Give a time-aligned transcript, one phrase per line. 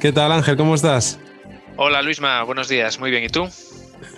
[0.00, 0.56] ¿Qué tal Ángel?
[0.56, 1.18] ¿Cómo estás?
[1.76, 3.00] Hola Luisma, buenos días.
[3.00, 3.48] Muy bien, ¿y tú?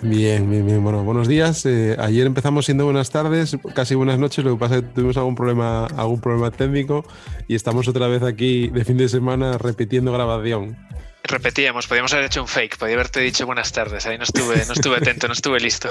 [0.03, 0.83] Bien, bien, bien.
[0.83, 1.63] Bueno, buenos días.
[1.67, 4.43] Eh, ayer empezamos siendo buenas tardes, casi buenas noches.
[4.43, 7.05] Lo que pasa es que tuvimos algún problema, algún problema técnico
[7.47, 10.75] y estamos otra vez aquí de fin de semana repitiendo grabación.
[11.23, 14.73] Repetíamos, podíamos haber hecho un fake, podía haberte dicho buenas tardes, ahí no estuve, no
[14.73, 15.87] estuve atento, no estuve listo.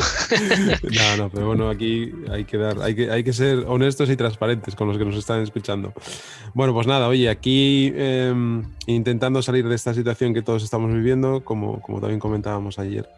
[0.83, 4.17] no, no, pero bueno, aquí hay que dar, hay que, hay que ser honestos y
[4.17, 5.95] transparentes con los que nos están escuchando.
[6.53, 11.45] Bueno, pues nada, oye, aquí em, intentando salir de esta situación que todos estamos viviendo,
[11.45, 13.09] como, como también comentábamos ayer.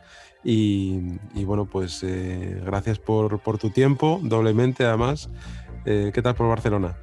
[0.44, 5.28] Y, bueno, pues eh, gracias por, por, tu tiempo, doblemente además.
[5.84, 6.96] Eh, ¿Qué tal por Barcelona?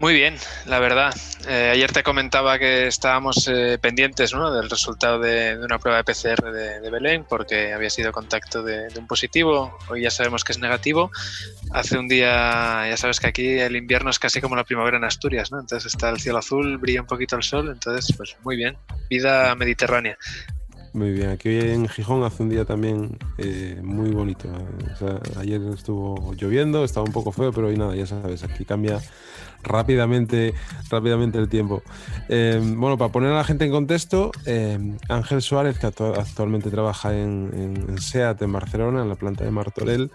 [0.00, 1.14] Muy bien, la verdad.
[1.46, 6.50] Eh, ayer te comentaba que estábamos eh, pendientes del resultado de, una prueba de PCR
[6.50, 9.76] de, Belén porque había sido contacto de, un positivo.
[9.90, 11.10] Hoy ya sabemos que es negativo.
[11.72, 15.04] Hace un día, ya sabes que aquí el invierno es casi como la primavera en
[15.04, 15.60] Asturias, ¿no?
[15.60, 18.78] Entonces está el cielo azul, brilla un poquito el sol, entonces pues muy bien.
[19.10, 20.16] Vida mediterránea.
[20.92, 24.48] Muy bien, aquí en Gijón hace un día también eh, muy bonito.
[25.38, 29.00] ayer estuvo lloviendo, estaba un poco feo, pero hoy nada, ya sabes, aquí cambia
[29.62, 30.52] rápidamente,
[30.90, 31.84] rápidamente el tiempo.
[32.28, 37.16] Em, bueno, para poner a la gente en contexto, em, Ángel Suárez, que actualmente trabaja
[37.16, 40.10] en, SEAT en Barcelona, en la planta de Martorell,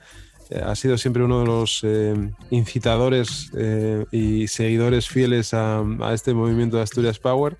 [0.50, 6.14] eh, ha sido siempre uno de los em, incitadores eh, y seguidores fieles a, a,
[6.14, 7.58] este movimiento de Asturias Power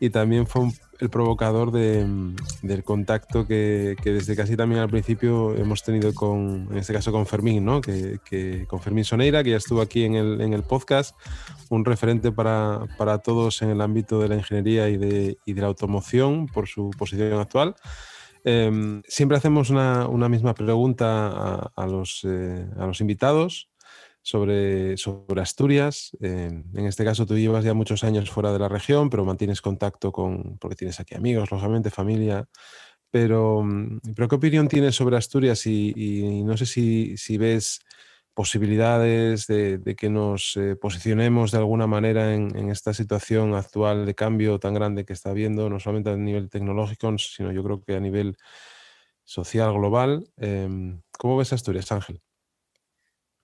[0.00, 5.82] y también fue un el provocador del contacto que, desde casi también al principio hemos
[5.82, 7.80] tenido con, en este caso con Fermín, ¿no?
[7.80, 11.14] que, con Fermín Soneira, que ya estuvo aquí en el, en el podcast,
[11.68, 15.60] un referente para, para, todos en el ámbito de la ingeniería y de, y de
[15.60, 17.76] la automoción por su posición actual.
[18.44, 23.67] Em, siempre hacemos una, una, misma pregunta a, los, eh, a los invitados
[24.28, 26.10] sobre, sobre Asturias.
[26.20, 30.12] en este caso tú llevas ya muchos años fuera de la región, pero mantienes contacto
[30.12, 32.46] con, porque tienes aquí amigos, lógicamente, familia.
[33.10, 35.66] Pero, mm, pero ¿qué opinión tienes sobre Asturias?
[35.66, 37.80] Y, no sé si, si, ves
[38.34, 44.58] posibilidades de, que nos eh, posicionemos de alguna manera en, esta situación actual de cambio
[44.58, 48.00] tan grande que está habiendo, no solamente a nivel tecnológico, sino yo creo que a
[48.00, 48.36] nivel
[49.24, 50.30] social, global.
[50.36, 52.20] Em, ¿Cómo ves Asturias, Ángel?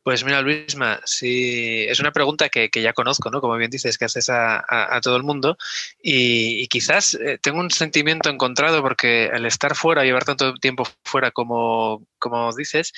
[0.04, 3.41] Pues mira, Luisma, sí, es una pregunta que, ya conozco, ¿no?
[3.41, 5.56] Como bien dices, que haces a, todo el mundo.
[6.03, 11.31] Y, quizás eh, tengo un sentimiento encontrado porque al estar fuera, llevar tanto tiempo fuera
[11.31, 12.92] como, como dices,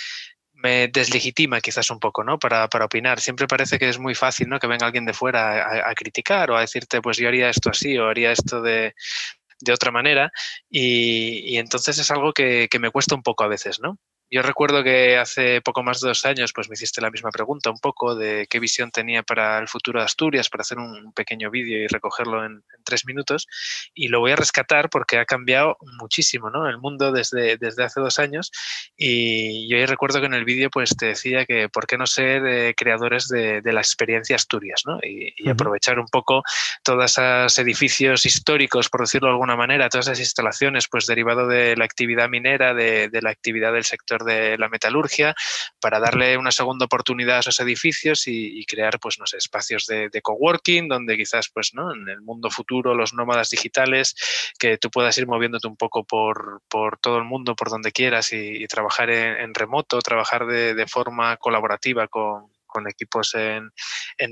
[0.52, 2.40] me deslegitima quizás un poco, ¿no?
[2.40, 3.20] Para, opinar.
[3.20, 4.58] Siempre parece que es muy fácil, ¿no?
[4.58, 7.96] Que venga alguien de fuera a, criticar o a decirte, pues yo haría esto así
[7.98, 8.94] o haría esto de,
[9.72, 10.32] otra manera.
[10.68, 13.96] Y, entonces es algo que, que me cuesta un poco a veces, ¿no?
[14.28, 17.70] Yo recuerdo que hace poco más de dos años pues me hiciste la misma pregunta
[17.70, 21.48] un poco de qué visión tenía para el futuro de Asturias para hacer un pequeño
[21.48, 23.46] vídeo y recogerlo en, tres minutos
[23.94, 26.68] y lo voy a rescatar porque ha cambiado muchísimo ¿no?
[26.68, 28.52] el mundo desde, desde hace dos años
[28.96, 32.46] y yo recuerdo que en el vídeo pues te decía que por qué no ser
[32.46, 34.98] eh, creadores de, la experiencia Asturias ¿no?
[35.02, 36.42] y, aprovechar un poco
[36.82, 41.76] todos esos edificios históricos por decirlo de alguna manera, todas esas instalaciones pues derivado de
[41.76, 45.34] la actividad minera, de la actividad del sector de la metalurgia,
[45.80, 50.10] para darle una segunda oportunidad a esos edificios y, crear, pues, no sé, espacios de,
[50.22, 51.94] coworking, donde quizás, pues, ¿no?
[51.94, 54.14] En el mundo futuro, los nómadas digitales,
[54.58, 56.62] que tú puedas ir moviéndote un poco por,
[57.00, 62.55] todo el mundo, por donde quieras y, trabajar en, remoto, trabajar de forma colaborativa con,
[62.76, 63.72] con equipos en,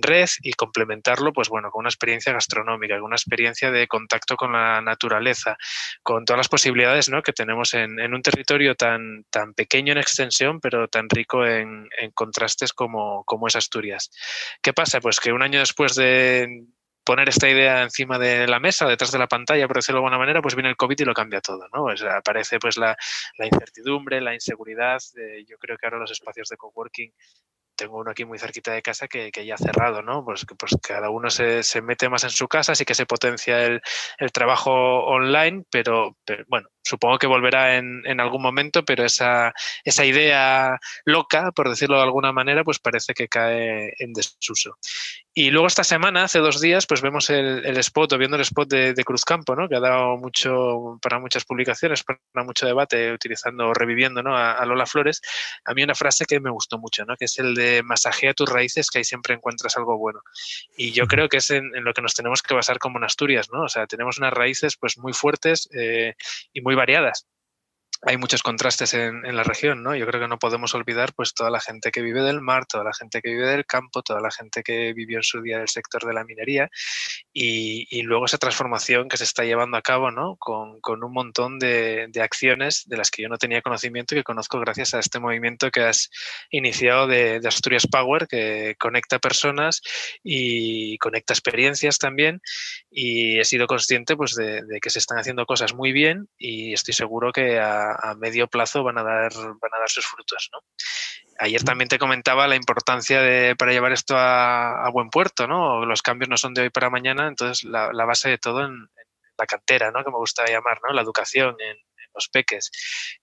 [0.02, 4.52] red y complementarlo, pues bueno, con una experiencia gastronómica, con una experiencia de contacto con
[4.52, 5.56] la naturaleza,
[6.02, 7.22] con todas las posibilidades ¿no?
[7.22, 12.74] que tenemos en, un territorio tan, tan pequeño en extensión, pero tan rico en, contrastes
[12.74, 14.10] como, como es Asturias.
[14.60, 15.00] ¿Qué pasa?
[15.00, 16.66] Pues que un año después de,
[17.04, 20.18] poner esta idea encima de la mesa, detrás de la pantalla, por decirlo de alguna
[20.18, 21.86] manera, pues viene el COVID y lo cambia todo, ¿no?
[22.10, 22.96] aparece pues la,
[23.38, 25.00] incertidumbre, la inseguridad.
[25.46, 27.12] yo creo que ahora los espacios de coworking
[27.76, 30.24] tengo uno aquí muy cerquita de casa que, ya ha cerrado, ¿no?
[30.24, 33.82] Pues, pues cada uno se, mete más en su casa, sí que se potencia el,
[34.32, 34.72] trabajo
[35.04, 36.16] online, pero,
[36.48, 39.52] bueno, supongo que volverá en, algún momento, pero esa,
[39.84, 44.78] esa idea loca, por decirlo de alguna manera, pues parece que cae en desuso.
[45.36, 48.68] Y luego esta semana, hace dos días, pues vemos el, spot o viendo el spot
[48.68, 49.68] de, Cruzcampo, ¿no?
[49.68, 54.36] que ha dado mucho para muchas publicaciones, para mucho debate, utilizando reviviendo ¿no?
[54.36, 55.20] a, Lola Flores.
[55.64, 57.16] A mí una frase que me gustó mucho, ¿no?
[57.16, 60.20] que es el de masajea tus raíces, que ahí siempre encuentras algo bueno.
[60.76, 63.48] Y yo creo que es en, lo que nos tenemos que basar como en Asturias,
[63.52, 63.62] ¿no?
[63.62, 66.14] O sea, tenemos unas raíces pues muy fuertes eh,
[66.52, 67.26] y muy variadas
[68.06, 69.94] hay muchos contrastes en, la región, ¿no?
[69.94, 72.84] Yo creo que no podemos olvidar pues toda la gente que vive del mar, toda
[72.84, 75.68] la gente que vive del campo, toda la gente que vivió en su día del
[75.68, 76.70] sector de la minería
[77.32, 80.36] y, luego esa transformación que se está llevando a cabo, ¿no?
[80.36, 84.60] Con, un montón de, acciones de las que yo no tenía conocimiento y que conozco
[84.60, 86.10] gracias a este movimiento que has
[86.50, 89.80] iniciado de, Asturias Power, que conecta personas
[90.22, 92.40] y conecta experiencias también
[92.90, 96.72] y he sido consciente pues de, de que se están haciendo cosas muy bien y
[96.72, 100.48] estoy seguro que a a, medio plazo van a dar, van a dar sus frutos.
[100.52, 100.60] ¿no?
[101.38, 105.84] Ayer también te comentaba la importancia de, para llevar esto a, buen puerto, ¿no?
[105.84, 108.88] Los cambios no son de hoy para mañana, entonces la, base de todo en,
[109.36, 110.04] la cantera, ¿no?
[110.04, 110.94] Que me gusta llamar, ¿no?
[110.94, 111.76] La educación, en,
[112.14, 112.70] los peques.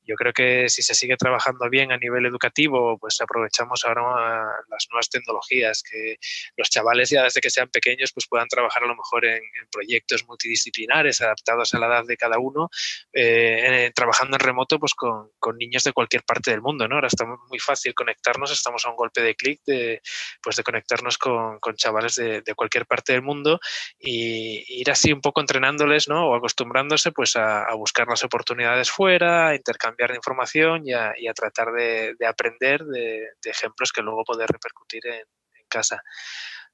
[0.04, 4.88] Yo creo que si se sigue trabajando bien a nivel educativo, pues aprovechamos ahora las
[4.90, 6.18] nuevas tecnologías, que
[6.58, 9.42] los chavales ya desde que sean pequeños pues puedan trabajar a lo mejor en,
[9.72, 12.70] proyectos multidisciplinares adaptados a la edad de cada uno,
[13.14, 16.96] eh, trabajando en remoto pues con, niños de cualquier parte del mundo, ¿no?
[16.96, 20.02] Ahora está muy fácil conectarnos, estamos a un golpe de clic de,
[20.42, 23.60] pues de conectarnos con, chavales de, cualquier parte del mundo
[24.00, 26.28] y ir así un poco entrenándoles, ¿no?
[26.28, 32.16] O acostumbrándose pues a buscar las oportunidades fuera, a intercambiar información y a, tratar de,
[32.28, 35.26] aprender de, ejemplos que luego poder repercutir en,
[35.68, 36.04] casa.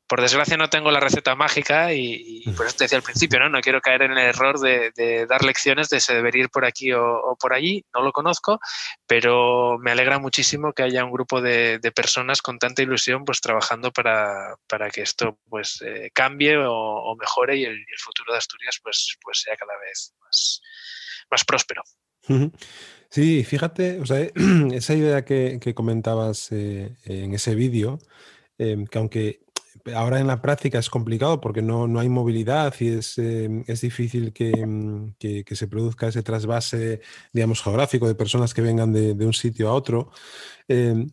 [0.08, 3.50] Por desgracia no tengo la receta mágica y, por eso te decía al principio, ¿no?
[3.50, 6.94] No quiero caer en el error de, dar lecciones de se debería ir por aquí
[6.94, 8.60] o, por allí, no lo conozco,
[9.06, 13.92] pero me alegra muchísimo que haya un grupo de, personas con tanta ilusión pues trabajando
[13.92, 14.58] para,
[14.92, 19.42] que esto pues eh, cambie o, mejore y el, el, futuro de Asturias pues, pues
[19.42, 20.62] sea cada vez más,
[21.32, 21.84] más próspero.
[23.10, 24.30] Sí, fíjate, o sea,
[24.74, 28.00] esa idea que, comentabas eh, en ese vídeo,
[28.58, 29.40] em, que aunque
[29.96, 33.82] ahora en la práctica es complicado porque no, no hay movilidad y es, em, es
[33.82, 37.02] difícil em, que, que, se produzca ese trasvase,
[37.32, 40.12] digamos, geográfico de personas que vengan de, de un sitio a otro,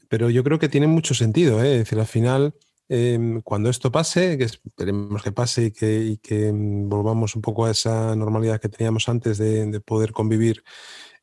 [0.08, 1.74] pero yo creo que tiene mucho sentido, ¿eh?
[1.74, 2.54] es decir, al final
[2.88, 7.70] Em, cuando esto pase, que esperemos que pase y que, mm, volvamos un poco a
[7.70, 10.62] esa normalidad que teníamos antes de, poder convivir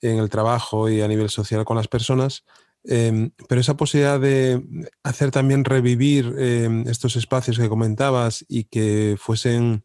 [0.01, 2.45] en el trabajo y a nivel social con las personas,
[2.83, 4.63] em, pero esa posibilidad de
[5.03, 9.83] hacer también revivir em, estos espacios que comentabas y que fuesen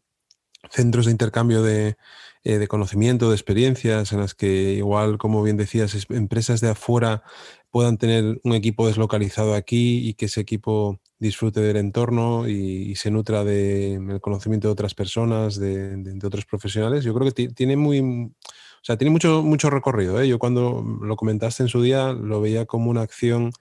[0.71, 1.97] centros de intercambio de,
[2.43, 7.23] eh, de conocimiento, de experiencias, en las que igual, como bien decías, empresas de afuera
[7.71, 13.11] puedan tener un equipo deslocalizado aquí y que ese equipo disfrute del entorno y, se
[13.11, 17.03] nutra del conocimiento de otras personas, de, otros profesionales.
[17.03, 20.21] Yo creo que tiene muy, o sea, tiene mucho, mucho recorrido.
[20.21, 20.27] ¿eh?
[20.27, 23.51] Yo cuando lo comentaste en su día lo veía como una acción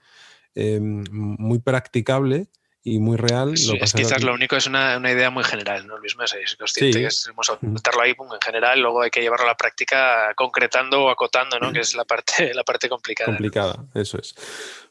[0.54, 2.48] em, muy practicable
[2.86, 3.54] y muy real.
[3.54, 5.98] es quizás lo único es una, idea muy general, ¿no?
[5.98, 7.28] Luis Mesa, es consciente que es
[7.60, 11.72] montarlo ahí en general, luego hay que llevarlo a la práctica concretando o acotando, ¿no?
[11.72, 13.26] Que es la parte, la parte complicada.
[13.26, 14.36] Complicada, eso es.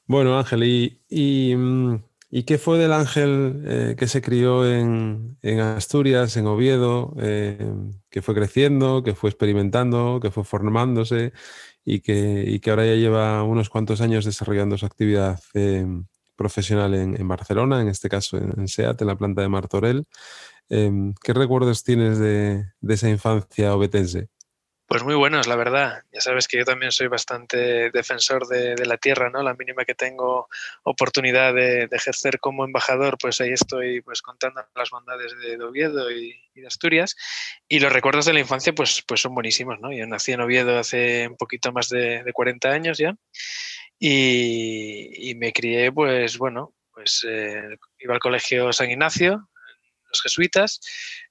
[0.05, 0.63] Bueno, Ángel,
[1.07, 7.15] y, mm, y, qué fue del Ángel eh, que se crió en, Asturias, en Oviedo,
[7.19, 7.57] eh,
[8.09, 11.33] que fue creciendo, que fue experimentando, que fue formándose
[11.83, 15.39] y que, y que ahora ya lleva unos cuantos años desarrollando su actividad
[16.35, 20.05] profesional en, Barcelona, en este caso en, SEAT, en la planta de Martorell.
[20.69, 24.29] Em, ¿Qué recuerdos tienes de, esa infancia obetense?
[24.87, 26.03] Pues muy buenos, la verdad.
[26.13, 29.41] Ya sabes que yo también soy bastante defensor de, la tierra, ¿no?
[29.41, 30.47] La mínima que tengo
[30.83, 36.39] oportunidad de, ejercer como embajador, pues ahí estoy pues contando las bondades de, Oviedo y,
[36.53, 37.15] de Asturias.
[37.67, 39.91] Y los recuerdos de la infancia, pues, pues son buenísimos, ¿no?
[39.91, 43.15] Yo nací en Oviedo hace un poquito más de, de 40 años ya.
[43.99, 49.49] Y, me crié, pues bueno, pues eh, iba al colegio San Ignacio,
[50.21, 50.79] jesuitas.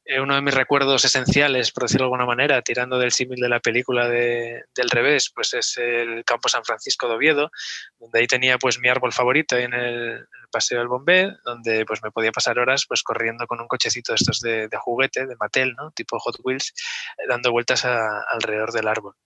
[0.04, 3.48] Eh, uno de mis recuerdos esenciales, por decirlo de alguna manera, tirando del símil de
[3.48, 7.50] la película de, del revés, pues es el campo San Francisco de Oviedo,
[7.98, 12.00] donde ahí tenía pues mi árbol favorito ahí en el, paseo del Bombé, donde pues
[12.02, 15.74] me podía pasar horas pues corriendo con un cochecito de estos de, juguete, de Mattel,
[15.76, 15.90] ¿no?
[15.90, 16.72] tipo Hot Wheels,
[17.18, 19.16] eh, dando vueltas alrededor del árbol.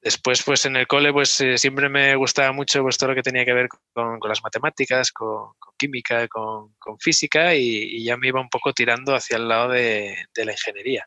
[0.00, 3.22] Después, pues en el cole, pues eh, siempre me gustaba mucho pues, todo lo que
[3.22, 8.48] tenía que ver con, las matemáticas, con, química, con, física y, ya me iba un
[8.48, 11.06] poco tirando hacia el lado de, la ingeniería.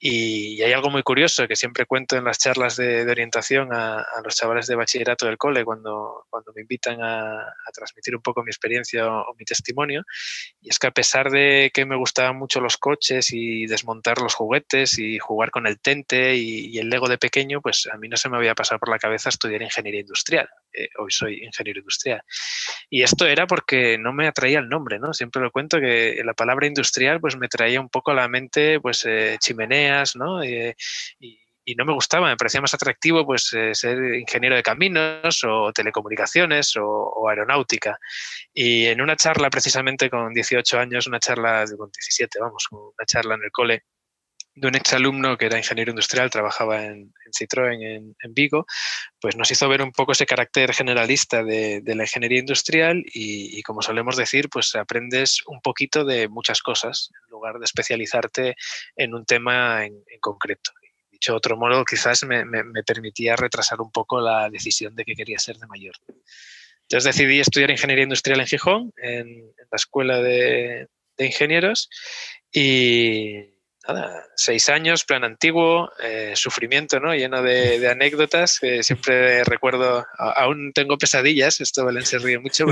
[0.00, 4.36] Y, hay algo muy curioso que siempre cuento en las charlas de, orientación a, los
[4.36, 9.06] chavales de bachillerato del cole cuando, cuando me invitan a, transmitir un poco mi experiencia
[9.08, 10.04] o, mi testimonio.
[10.60, 14.34] Y es que a pesar de que me gustaban mucho los coches y desmontar los
[14.34, 18.16] juguetes y jugar con el tente y, el Lego de pequeño, pues a mí no
[18.16, 20.48] se me había pasado por la cabeza estudiar ingeniería industrial.
[20.72, 22.22] Eh, hoy soy ingeniero industrial.
[22.90, 25.12] Y esto era porque no me atraía el nombre, ¿no?
[25.12, 28.80] Siempre lo cuento que la palabra industrial pues me traía un poco a la mente
[28.80, 30.42] pues eh, chimenea ¿no?
[30.42, 30.74] Eh,
[31.20, 31.38] y,
[31.76, 36.74] no me gustaba, me parecía más atractivo pues eh, ser ingeniero de caminos o telecomunicaciones
[36.80, 37.98] o, aeronáutica.
[38.54, 43.34] Y en una charla precisamente con 18 años, una charla con 17, vamos, una charla
[43.34, 43.82] en el cole,
[44.60, 48.66] de un exalumno que era ingeniero industrial, trabajaba en, Citroën en, Vigo,
[49.20, 53.82] pues nos hizo ver un poco ese carácter generalista de, la ingeniería industrial y, como
[53.82, 58.54] solemos decir, pues aprendes un poquito de muchas cosas en lugar de especializarte
[58.96, 60.72] en un tema en, concreto.
[61.10, 62.44] Dicho de otro modo, quizás me,
[62.86, 65.94] permitía retrasar un poco la decisión de que quería ser de mayor.
[66.82, 70.88] Entonces decidí estudiar ingeniería industrial en Gijón, en, la escuela de
[71.18, 71.90] ingenieros,
[72.52, 73.57] y
[74.34, 77.14] seis años, plan antiguo, eh, sufrimiento, ¿no?
[77.14, 78.60] Lleno de, anécdotas.
[78.82, 82.66] siempre recuerdo, aún tengo pesadillas, esto Belén se ríe mucho,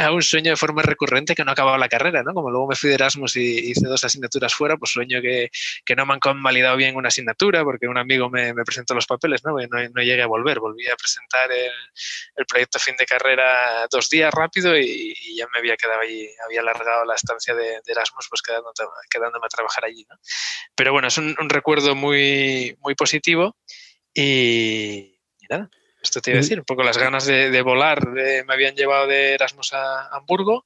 [0.00, 2.34] aún sueño de forma recurrente que no acababa la carrera, ¿no?
[2.34, 5.50] Como luego me fui de Erasmus y hice dos asignaturas fuera, pues sueño que,
[5.84, 9.44] que no me han convalidado bien una asignatura porque un amigo me, presentó los papeles,
[9.44, 9.52] ¿no?
[9.52, 14.32] No, no, llegué a volver, volví a presentar el, proyecto fin de carrera dos días
[14.32, 18.72] rápido y, ya me había quedado allí, había alargado la estancia de, Erasmus, pues quedando,
[19.10, 20.17] quedándome a trabajar allí, ¿no?
[20.74, 23.56] Pero bueno, es un, recuerdo muy, muy positivo
[24.14, 25.18] y,
[25.50, 25.70] nada,
[26.02, 29.34] esto te iba a decir, un poco las ganas de, volar me habían llevado de
[29.34, 30.64] Erasmus a Hamburgo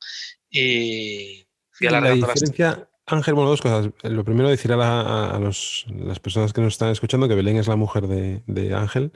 [0.50, 3.90] y fui alargando la diferencia, Ángel, bueno, dos cosas.
[4.02, 8.06] Lo primero, decir a, las personas que nos están escuchando que Belén es la mujer
[8.06, 9.12] de, Ángel.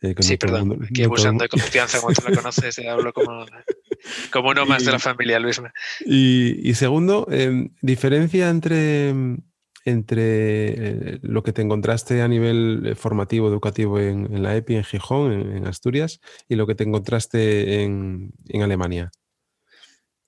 [0.00, 3.46] Eh, sí, perdón, aquí abusando de confianza cuando tú la conoces, eh, hablo como,
[4.30, 5.60] como uno más de la familia, Luis.
[6.04, 9.12] Y, y segundo, eh, diferencia entre
[9.86, 14.84] entre eh, lo que te encontraste a nivel eh, formativo, educativo en, la EPI, en
[14.84, 19.12] Gijón, en, Asturias, y lo que te encontraste en, Alemania?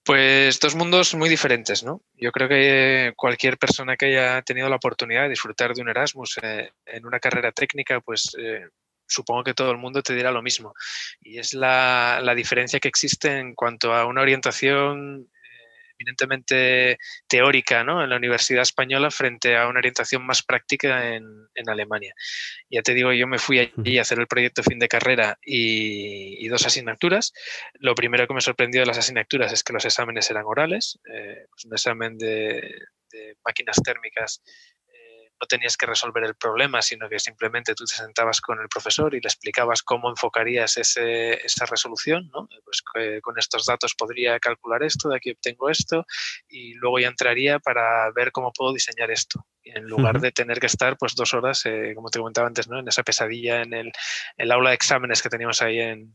[0.05, 2.03] Pues dos mundos muy diferentes, ¿no?
[2.15, 6.39] Yo creo que cualquier persona que haya tenido la oportunidad de disfrutar de un Erasmus
[6.41, 8.35] eh, en una carrera técnica, pues
[9.07, 10.73] supongo que todo el mundo te dirá lo mismo.
[11.21, 15.29] Y es la, la, diferencia que existe en cuanto a una orientación
[15.99, 18.03] eminentemente teórica ¿no?
[18.03, 21.25] en la Universidad Española frente a una orientación más práctica en,
[21.55, 22.15] en Alemania.
[22.71, 26.47] Ya te digo, yo me fui allí a hacer el proyecto fin de carrera y,
[26.49, 27.35] dos asignaturas.
[27.75, 31.45] Lo primero que me sorprendió de las asignaturas es que los exámenes eran orales, eh,
[31.51, 32.73] pues un examen de,
[33.11, 34.43] de máquinas térmicas
[35.41, 39.15] no tenías que resolver el problema, sino que simplemente tú te sentabas con el profesor
[39.15, 42.31] y le explicabas cómo enfocarías ese, esa resolución.
[42.33, 42.49] ¿no?
[42.65, 42.83] Pues
[43.23, 46.07] con estos datos podría calcular esto, de aquí obtengo esto,
[46.49, 49.47] y luego ya entraría para ver cómo puedo diseñar esto.
[49.65, 52.79] En lugar de tener que estar pues dos horas, eh, como te comentaba antes, ¿no?
[52.79, 53.93] en esa pesadilla en el,
[54.37, 56.15] el aula de exámenes que teníamos ahí en,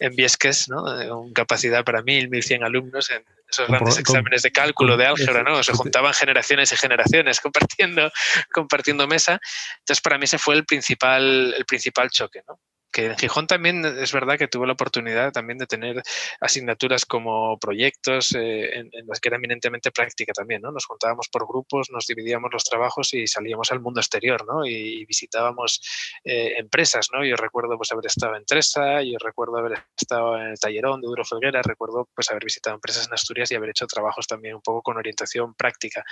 [0.00, 0.84] en Viesques, ¿no?
[1.08, 5.42] con capacidad para mil, mil cien alumnos en esos grandes exámenes de cálculo, de álgebra,
[5.42, 5.62] ¿no?
[5.62, 8.10] Se juntaban generaciones y generaciones compartiendo,
[8.52, 9.40] compartiendo mesa.
[9.78, 12.58] Entonces, para mí ese fue el principal, el principal choque, ¿no?
[12.94, 16.00] Que en Gijón también es verdad que tuve la oportunidad también de tener
[16.40, 20.70] asignaturas como proyectos eh, en, las que era eminentemente práctica también, ¿no?
[20.70, 24.64] Nos juntábamos por grupos, nos dividíamos los trabajos y salíamos al mundo exterior, ¿no?
[24.64, 25.80] Y, visitábamos
[26.24, 27.24] eh, empresas, ¿no?
[27.24, 31.08] Yo recuerdo pues haber estado en Tresa, yo recuerdo haber estado en el Tallerón de
[31.08, 34.62] Duro Felguera, recuerdo pues haber visitado empresas en Asturias y haber hecho trabajos también un
[34.62, 36.04] poco con orientación práctica.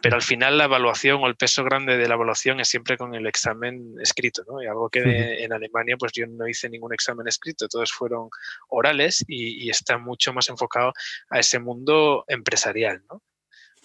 [0.00, 3.14] Pero al final la evaluación o el peso grande de la evaluación es siempre con
[3.14, 4.62] el examen escrito, ¿no?
[4.62, 8.28] Y algo que en Alemania pues yo no hice ningún examen escrito, todos fueron
[8.68, 10.92] orales y, está mucho más enfocado
[11.30, 13.22] a ese mundo empresarial, ¿no?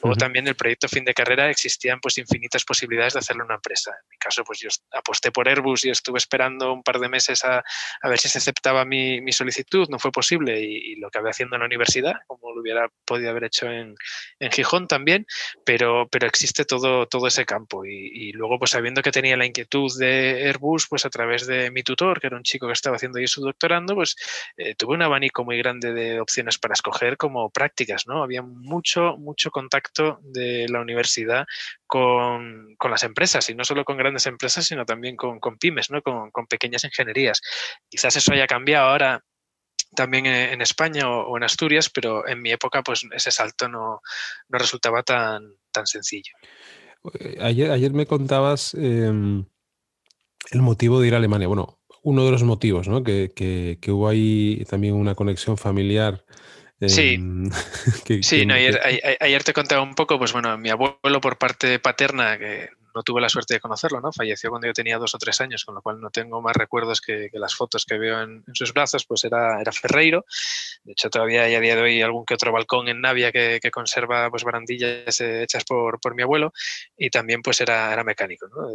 [0.03, 3.55] Luego también el proyecto fin de carrera existían pues infinitas posibilidades de hacerlo en una
[3.55, 3.91] empresa.
[3.91, 7.45] En mi caso, pues yo aposté por Airbus y estuve esperando un par de meses
[7.45, 7.63] a,
[8.01, 9.87] a ver si se aceptaba mi, mi, solicitud.
[9.89, 13.45] No fue posible y, lo acabé haciendo en la universidad, como lo hubiera podido haber
[13.45, 13.95] hecho en,
[14.39, 15.25] en Gijón también,
[15.65, 17.85] pero, pero existe todo, todo ese campo.
[17.85, 21.71] Y, y, luego, pues sabiendo que tenía la inquietud de Airbus, pues a través de
[21.71, 24.17] mi tutor, que era un chico que estaba haciendo ahí su doctorando, pues
[24.57, 28.21] eh, tuve un abanico muy grande de opciones para escoger como prácticas, ¿no?
[28.21, 31.45] Había mucho, mucho contacto de la universidad
[31.87, 36.01] con, las empresas, y no solo con grandes empresas, sino también con, pymes, ¿no?
[36.01, 37.41] con, pequeñas ingenierías.
[37.89, 39.23] Quizás eso haya cambiado ahora
[39.95, 44.01] también en España o, en Asturias, pero en mi época pues ese salto no,
[44.49, 46.33] resultaba tan, tan sencillo.
[47.41, 49.45] Ayer, ayer me contabas em,
[50.51, 51.47] el motivo de ir a Alemania.
[51.47, 53.03] Bueno, uno de los motivos, ¿no?
[53.03, 56.25] Que, que, hubo ahí también una conexión familiar.
[56.89, 57.49] Sí, em,
[58.21, 58.79] sí ayer,
[59.19, 63.21] ayer, te contaba un poco, pues bueno, mi abuelo por parte paterna, que no tuve
[63.21, 64.11] la suerte de conocerlo, ¿no?
[64.11, 67.01] Falleció cuando yo tenía dos o tres años, con lo cual no tengo más recuerdos
[67.01, 70.25] que, las fotos que veo en, sus brazos, pues era, era Ferreiro.
[70.83, 73.59] De hecho, todavía hay a día de hoy algún que otro balcón en Navia que,
[73.71, 76.53] conserva pues barandillas eh, hechas por, por, mi abuelo
[76.95, 78.69] y también pues era, era mecánico, ¿no?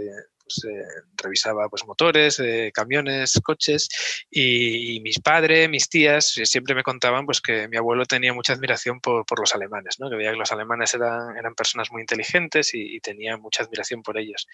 [0.49, 0.85] Pues, eh,
[1.17, 3.88] revisaba pues, motores, eh, camiones, coches
[4.31, 9.00] y, mis padres, mis tías siempre me contaban pues, que mi abuelo tenía mucha admiración
[9.00, 10.09] por, los alemanes, ¿no?
[10.09, 14.19] que veía que los alemanes eran, eran personas muy inteligentes y, tenía mucha admiración por
[14.19, 14.49] ellos.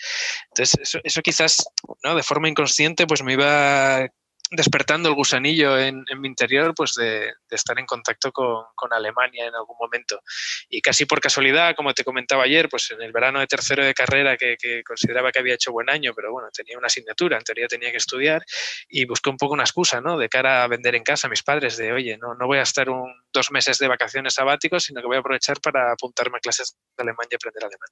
[0.48, 1.64] Entonces, eso, eso quizás
[2.02, 2.14] ¿no?
[2.14, 4.06] de forma inconsciente pues, me iba
[4.50, 9.76] despertando el gusanillo en, mi interior pues de, estar en contacto con, Alemania en algún
[9.80, 10.20] momento.
[10.68, 13.94] Y casi por casualidad, como te comentaba ayer, pues en el verano de tercero de
[13.94, 17.66] carrera que, consideraba que había hecho buen año, pero bueno, tenía una asignatura, en teoría
[17.66, 18.44] tenía que estudiar
[18.88, 20.18] y busqué un poco una excusa, ¿no?
[20.18, 22.86] De cara a vender en casa a mis padres, de oye, no, voy a estar
[23.32, 27.02] dos meses de vacaciones sabáticos, sino que voy a aprovechar para apuntarme a clases de
[27.02, 27.88] alemán y aprender alemán.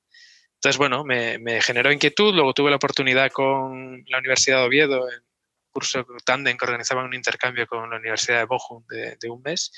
[0.55, 5.11] Entonces, bueno, me, me generó inquietud, luego tuve la oportunidad con la Universidad de Oviedo
[5.11, 5.32] en
[5.73, 9.73] curso tándem que organizaba un intercambio con la Universidad de Bochum de, un mes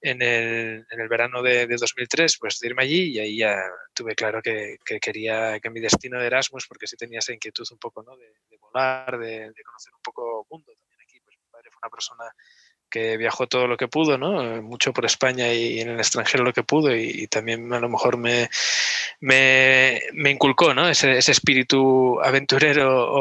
[0.00, 3.56] en el, en el verano de, 2003, pues de irme allí y ahí ya
[3.94, 7.78] tuve claro que, quería que mi destino de Erasmus, porque sí tenía esa inquietud un
[7.78, 8.16] poco ¿no?
[8.16, 10.72] de, volar, de, conocer un poco el mundo.
[10.78, 12.24] También aquí, pues mi padre fue una persona
[12.90, 14.62] que viajó todo lo que pudo, ¿no?
[14.62, 18.16] Mucho por España y en el extranjero lo que pudo y, también a lo mejor
[18.16, 18.48] me,
[19.20, 20.88] me, inculcó, ¿no?
[20.88, 23.12] Ese, espíritu aventurero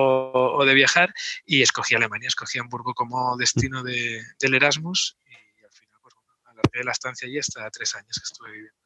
[0.57, 1.13] o, de viajar
[1.45, 6.83] y escogí Alemania, escogí Hamburgo como destino de, del Erasmus y al final, pues alargué
[6.83, 8.84] la estancia allí hasta tres años que estuve viviendo.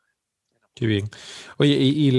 [0.76, 1.10] Qué bien.
[1.58, 2.10] Oye, y,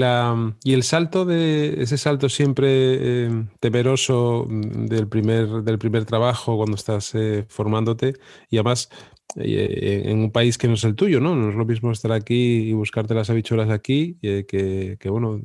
[0.71, 6.75] el salto de ese salto siempre em, temeroso mm, del primer, del primer trabajo cuando
[6.75, 8.13] estás eh, formándote,
[8.49, 8.89] y además
[9.37, 11.35] eh, en un país que no es el tuyo, ¿no?
[11.35, 15.41] No es lo mismo estar aquí y buscarte las habichuelas aquí eh, que, bueno,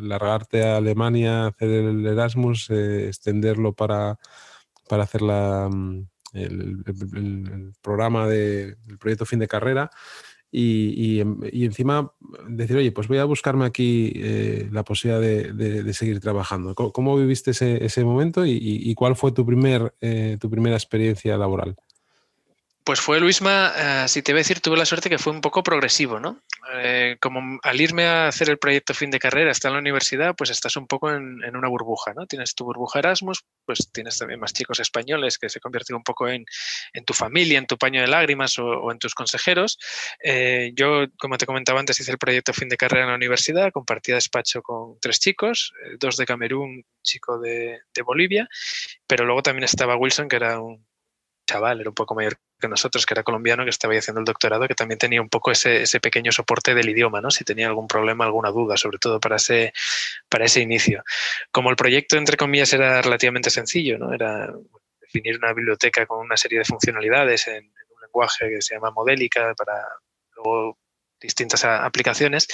[0.00, 4.18] largarte a Alemania, hacer el Erasmus, extenderlo para,
[4.88, 9.90] para hacer la, mm, el, programa del proyecto fin de carrera.
[10.52, 12.12] Em, y, encima
[12.48, 16.74] decir, oye, pues voy a buscarme aquí eh, la posibilidad de, seguir trabajando.
[16.74, 21.76] ¿Cómo, viviste ese, momento y, cuál fue tu, primer, eh, tu primera experiencia laboral?
[22.90, 25.40] Pues fue Luisma, eh, si te voy a decir, tuve la suerte que fue un
[25.40, 26.42] poco progresivo, ¿no?
[26.74, 30.34] Eh, como al irme a hacer el proyecto fin de carrera, estar en la universidad,
[30.34, 32.26] pues estás un poco en, una burbuja, ¿no?
[32.26, 36.28] Tienes tu burbuja Erasmus, pues tienes también más chicos españoles que se convierten un poco
[36.28, 36.44] en,
[37.06, 39.78] tu familia, en tu paño de lágrimas o, en tus consejeros.
[40.24, 43.70] Eh, yo, como te comentaba antes, hice el proyecto fin de carrera en la universidad,
[43.70, 48.48] compartía despacho con tres chicos, dos de Camerún, un chico de, de Bolivia,
[49.06, 50.89] pero luego también estaba Wilson, que era un
[51.50, 54.68] chaval, era un poco mayor que nosotros, que era colombiano, que estaba haciendo el doctorado,
[54.68, 57.30] que también tenía un poco ese, pequeño soporte del idioma, ¿no?
[57.30, 59.72] Si tenía algún problema, alguna duda, sobre todo para ese,
[60.28, 61.02] para ese inicio.
[61.50, 64.12] Como el proyecto, entre comillas, era relativamente sencillo, ¿no?
[64.12, 64.52] Era
[65.00, 68.90] definir una biblioteca con una serie de funcionalidades en, en un lenguaje que se llama
[68.90, 69.82] modélica para
[70.36, 70.78] luego
[71.20, 72.48] distintas aplicaciones,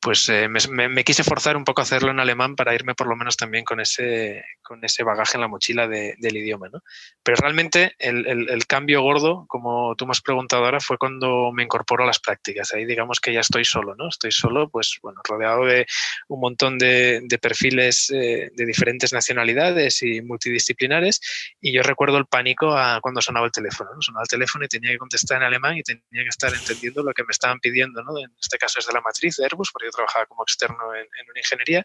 [0.00, 3.16] pues eh, me, quise forzar un poco a hacerlo en alemán para irme por lo
[3.16, 6.68] menos también con ese, con ese bagaje en la mochila del idioma.
[6.72, 6.80] ¿no?
[7.22, 12.04] Pero realmente el, cambio gordo, como tú me has preguntado ahora, fue cuando me incorporo
[12.04, 12.72] a las prácticas.
[12.72, 14.08] Ahí digamos que ya estoy solo, ¿no?
[14.08, 15.86] Estoy solo, pues bueno, rodeado de
[16.28, 21.20] un montón de, perfiles eh, de diferentes nacionalidades y multidisciplinares
[21.60, 23.90] y yo recuerdo el pánico a cuando sonaba el teléfono.
[24.00, 27.12] Sonaba el teléfono y tenía que contestar en alemán y tenía que estar entendiendo lo
[27.12, 28.09] que me estaban pidiendo, ¿no?
[28.18, 31.06] En este caso es de la matriz de Airbus, porque yo trabajaba como externo en,
[31.30, 31.84] una ingeniería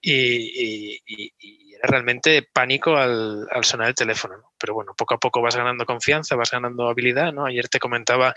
[0.00, 1.00] y,
[1.74, 4.52] era realmente pánico al, sonar el teléfono.
[4.58, 7.32] Pero bueno, poco a poco vas ganando confianza, vas ganando habilidad.
[7.32, 7.46] ¿no?
[7.46, 8.34] Ayer te comentaba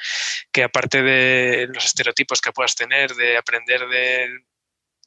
[0.51, 4.29] que aparte de los estereotipos que puedas tener, de aprender de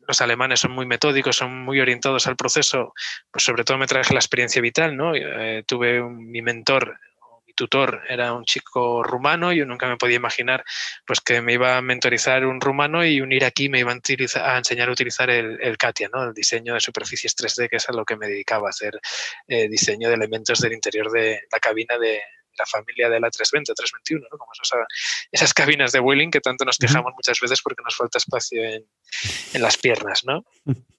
[0.06, 2.92] los alemanes son muy metódicos, son muy orientados al proceso,
[3.30, 5.14] pues sobre todo me traje la experiencia vital, ¿no?
[5.14, 6.98] Eh, tuve mi mentor
[7.54, 10.64] tutor era un chico rumano, yo nunca me podía imaginar
[11.06, 14.88] pues que me iba a mentorizar un rumano y un iraquí me iba a, enseñar
[14.88, 16.24] a utilizar el, Katia, ¿no?
[16.24, 19.00] el diseño de superficies 3D, que es a lo que me dedicaba, a hacer
[19.48, 22.20] eh, diseño de elementos del interior de la cabina de
[22.56, 24.38] la familia de la 320 o 321, ¿no?
[24.38, 24.52] como
[25.32, 28.86] esas cabinas de Vueling que tanto nos quejamos muchas veces porque nos falta espacio en,
[29.54, 30.24] en las piernas.
[30.24, 30.44] ¿no?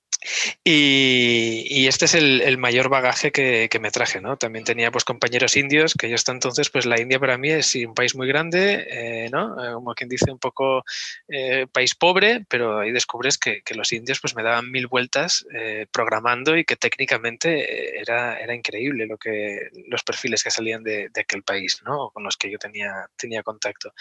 [0.63, 4.37] Y, este es el, mayor bagaje que, me traje, ¿no?
[4.37, 7.75] También tenía pues compañeros indios, que yo hasta entonces, pues la India para mí es
[7.75, 9.63] un país muy grande, eh, ¿no?
[9.63, 10.83] Eh, como quien dice, un poco
[11.27, 15.45] eh, país pobre, pero ahí descubres que, los indios pues me daban mil vueltas
[15.91, 21.43] programando y que técnicamente era, era increíble lo que, los perfiles que salían de, aquel
[21.43, 22.09] país, ¿no?
[22.11, 23.93] Con los que yo tenía, tenía contacto.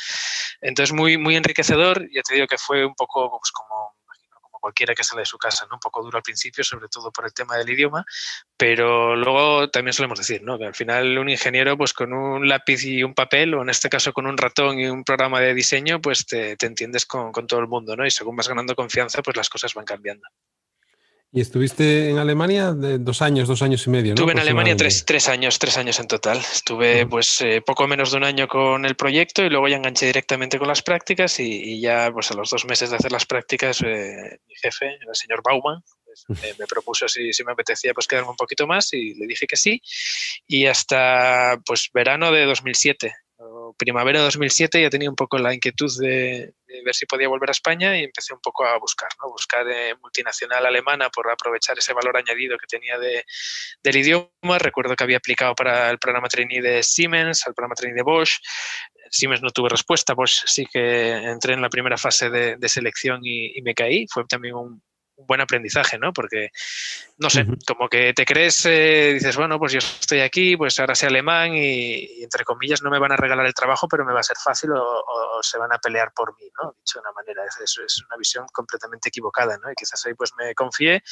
[0.61, 3.95] Entonces, muy, muy enriquecedor, ya te digo que fue un poco pues, como
[4.65, 5.77] cualquiera que sale de su casa, ¿no?
[5.77, 8.03] Un poco duro al principio, sobre todo por el tema del idioma,
[8.57, 10.59] pero luego también solemos decir, ¿no?
[10.59, 13.91] Que al final un ingeniero, pues con un lápiz y un papel, o en este
[13.91, 17.61] caso con un ratón y un programa de diseño, pues te, entiendes con, con, todo
[17.61, 18.07] el mundo, ¿no?
[18.07, 20.27] Y según vas ganando confianza, pues las cosas van cambiando.
[21.37, 24.15] ¿Y estuviste en Alemania de dos años, dos años y medio?
[24.15, 26.39] Estuve en Alemania tres, tres, años, tres años en total.
[26.39, 30.07] Estuve pues eh, poco menos de un año con el proyecto y luego ya enganché
[30.07, 33.83] directamente con las prácticas y, ya pues a los dos meses de hacer las prácticas
[33.83, 36.25] eh, mi jefe, el señor Baumann, pues,
[36.57, 39.57] me propuso si, si, me apetecía pues quedarme un poquito más y le dije que
[39.57, 39.83] sí
[40.47, 43.13] y hasta pues verano de 2007
[43.77, 47.53] primavera de 2007 ya tenía un poco la inquietud de, ver si podía volver a
[47.53, 49.31] España y empecé un poco a buscar, ¿no?
[49.31, 53.25] buscar eh, multinacional alemana por aprovechar ese valor añadido que tenía de,
[53.83, 54.59] del idioma.
[54.59, 58.39] Recuerdo que había aplicado para el programa trainee de Siemens, al programa trainee de Bosch.
[59.11, 63.57] Siemens no tuve respuesta, Bosch sí que entré en la primera fase de, selección y,
[63.59, 64.07] y, me caí.
[64.09, 64.83] Fue también un,
[65.17, 66.13] buen aprendizaje, ¿no?
[66.13, 66.51] Porque,
[67.19, 70.95] no sé, como que te crees, eh, dices, bueno, pues yo estoy aquí, pues ahora
[70.95, 74.21] sé alemán y, entre comillas no me van a regalar el trabajo, pero me va
[74.21, 76.75] a ser fácil o, se van a pelear por mí, ¿no?
[76.79, 79.71] Dicho de una manera, es, es una visión completamente equivocada, ¿no?
[79.71, 81.03] Y quizás ahí pues me confié.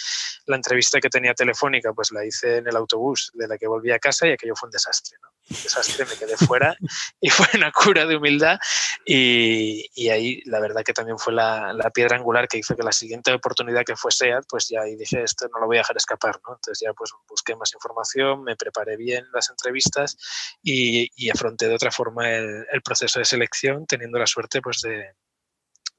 [0.46, 3.90] La entrevista que tenía telefónica, pues la hice en el autobús de la que volví
[3.90, 5.28] a casa y aquello fue un desastre, ¿no?
[5.52, 6.76] Desastre, me quedé fuera
[7.20, 8.58] y fue una cura de humildad
[9.04, 12.82] y, y ahí la verdad que también fue la, la, piedra angular que hizo que
[12.82, 15.80] la siguiente oportunidad que fue SEAT, pues ya ahí dije, esto no lo voy a
[15.80, 16.54] dejar escapar, ¿no?
[16.54, 20.16] Entonces ya pues busqué más información, me preparé bien las entrevistas
[20.62, 24.80] y, y afronté de otra forma el, el, proceso de selección teniendo la suerte pues
[24.80, 25.14] de,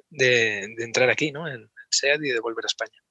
[0.09, 1.47] de, de entrar aquí, ¿no?
[1.47, 3.02] En, en SEAT y de volver a España.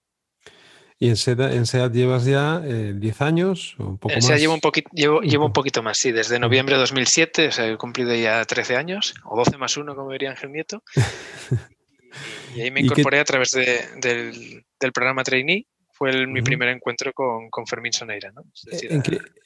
[1.03, 4.61] ¿Y en SEAT, llevas ya 10 eh, años o un poco en SEAT llevo un,
[4.61, 8.15] poquito, llevo, llevo un poquito más, sí, desde noviembre de 2007, o sea, he cumplido
[8.15, 10.85] ya 13 años, o 12 más 1, como diría Ángel Nieto.
[12.55, 15.67] y, ahí me incorporé a través de, del, del programa Trainee
[16.03, 18.33] fue mi primer encuentro con, con Fermín Soneira.
[18.33, 18.43] ¿no?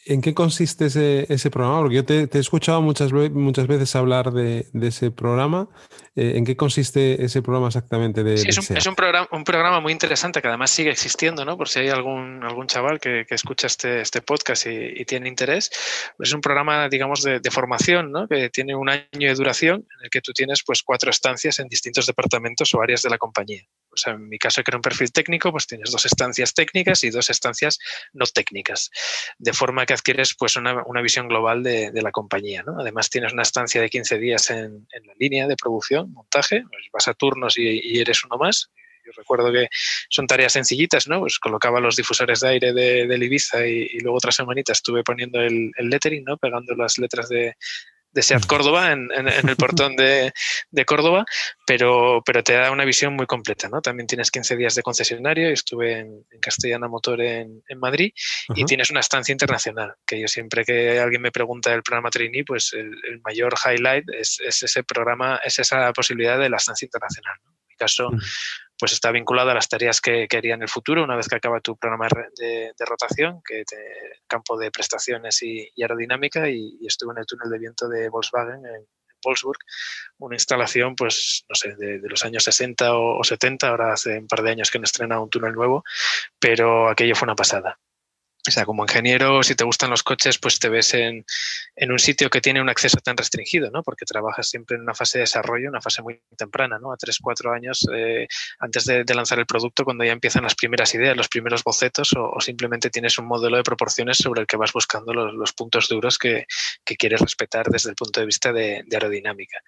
[0.07, 1.81] ¿En, qué, consiste ese, ese, programa?
[1.81, 5.69] Porque yo te, he escuchado muchas, muchas veces hablar de, de ese programa.
[6.15, 8.25] Eh, ¿En qué consiste ese programa exactamente?
[8.25, 11.45] De, sí, es, un, es un, programa, un programa muy interesante que además sigue existiendo,
[11.45, 11.59] ¿no?
[11.59, 15.29] por si hay algún, algún chaval que, que escucha este, este podcast y, y, tiene
[15.29, 15.71] interés.
[16.19, 18.27] Es un programa, digamos, de, de, formación ¿no?
[18.29, 21.69] que tiene un año de duración en el que tú tienes pues, cuatro estancias en
[21.69, 23.63] distintos departamentos o áreas de la compañía.
[23.97, 27.03] O sea, en mi caso, que era un perfil técnico, pues tienes dos estancias técnicas
[27.03, 27.79] y dos estancias
[28.13, 28.91] no técnicas,
[29.39, 32.63] de forma que adquieres pues una, una visión global de, de la compañía.
[32.63, 32.79] ¿no?
[32.79, 36.85] Además, tienes una estancia de 15 días en, en la línea de producción, montaje, pues
[36.93, 38.71] vas a turnos y, y eres uno más,
[39.07, 39.69] yo recuerdo que
[40.11, 41.21] son tareas sencillitas, ¿no?
[41.21, 45.41] Pues colocaba los difusores de aire de, de Ibiza y, luego otra semanita estuve poniendo
[45.41, 46.37] el, el, lettering, ¿no?
[46.37, 47.57] Pegando las letras de,
[48.17, 50.33] de SEAT Córdoba, en, en, en el portón de,
[50.71, 51.27] de, Córdoba,
[51.67, 53.83] pero, pero te da una visión muy completa, ¿no?
[53.83, 58.13] También tienes 15 días de concesionario, estuve en, en Castellana Motor en, en Madrid
[58.49, 58.59] uh -huh.
[58.59, 62.45] y tienes una estancia internacional, que yo siempre que alguien me pregunta del programa Trainee,
[62.45, 66.87] pues el, el mayor highlight es, es, ese programa, es esa posibilidad de la estancia
[66.87, 67.51] internacional, ¿no?
[67.51, 70.63] En mi caso, uh -huh pues está vinculado a las tareas que, que haría en
[70.63, 73.77] el futuro una vez que acaba tu programa de, rotación, que te,
[74.27, 78.87] campo de prestaciones y, aerodinámica, y, estuve en el túnel de viento de Volkswagen en,
[79.25, 79.59] Wolfsburg,
[80.19, 84.19] una instalación, pues, no sé, de, de, los años 60 o, o 70, ahora hace
[84.19, 85.83] un par de años que han estrenado un túnel nuevo,
[86.39, 87.79] pero aquello fue una pasada.
[88.49, 91.25] O sea, como ingeniero, si te gustan los coches, pues te ves en,
[91.75, 93.83] en, un sitio que tiene un acceso tan restringido, ¿no?
[93.83, 96.93] Porque trabajas siempre en una fase de desarrollo, una fase muy temprana, ¿no?
[96.93, 98.29] A tres, cuatro años eh,
[98.61, 102.41] antes de, lanzar el producto, cuando ya empiezan las primeras ideas, los primeros bocetos, o,
[102.41, 106.19] simplemente tienes un modelo de proporciones sobre el que vas buscando los, los puntos duros
[106.19, 106.47] que,
[106.85, 109.59] que, quieres respetar desde el punto de vista de, de aerodinámica.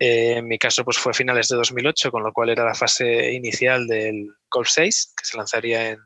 [0.00, 2.74] Eh, en mi caso, pues fue a finales de 2008, con lo cual era la
[2.74, 5.98] fase inicial del Golf 6, que se lanzaría en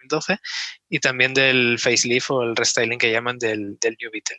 [0.00, 0.38] 2012,
[0.88, 4.38] y también del facelift o el restyling que llaman del, del New Beetle.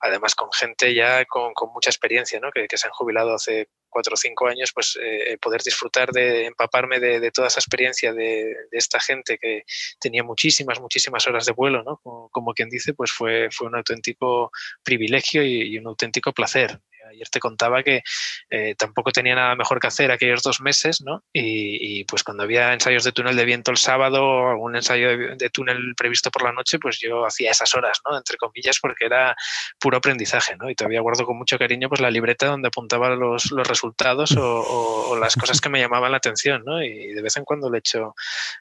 [0.00, 2.50] Además, con gente ya con, mucha experiencia, ¿no?
[2.50, 6.46] que, que, se han jubilado hace cuatro o cinco años, pues eh, poder disfrutar de
[6.46, 9.64] empaparme de, toda esa experiencia de, esta gente que
[10.00, 12.00] tenía muchísimas, muchísimas horas de vuelo, ¿no?
[12.30, 14.50] como, quien dice, pues fue, fue un auténtico
[14.82, 16.80] privilegio y un auténtico placer
[17.12, 18.02] ayer te contaba que
[18.50, 21.24] eh, tampoco tenía nada mejor que hacer aquellos dos meses, ¿no?
[21.32, 25.50] Y, pues cuando había ensayos de túnel de viento el sábado o algún ensayo de,
[25.50, 28.16] túnel previsto por la noche, pues yo hacía esas horas, ¿no?
[28.16, 29.36] Entre comillas, porque era
[29.78, 30.68] puro aprendizaje, ¿no?
[30.70, 35.16] Y todavía guardo con mucho cariño pues la libreta donde apuntaba los, los resultados o,
[35.20, 36.82] las cosas que me llamaban la atención, ¿no?
[36.82, 38.14] Y de vez en cuando le echo,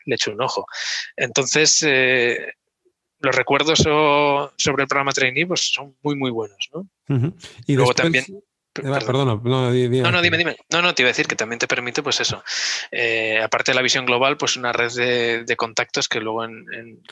[0.05, 0.65] le echo un ojo.
[1.15, 2.53] Entonces, eh,
[3.21, 6.87] los recuerdos sobre el programa Trainee pues, son muy, muy buenos, ¿no?
[7.65, 8.25] Y luego también...
[8.73, 10.55] Perdona, no, no, dime, dime.
[10.71, 12.41] No, no, te iba a decir que también te permite, pues eso,
[12.89, 16.65] eh, aparte de la visión global, pues una red de, contactos que luego en,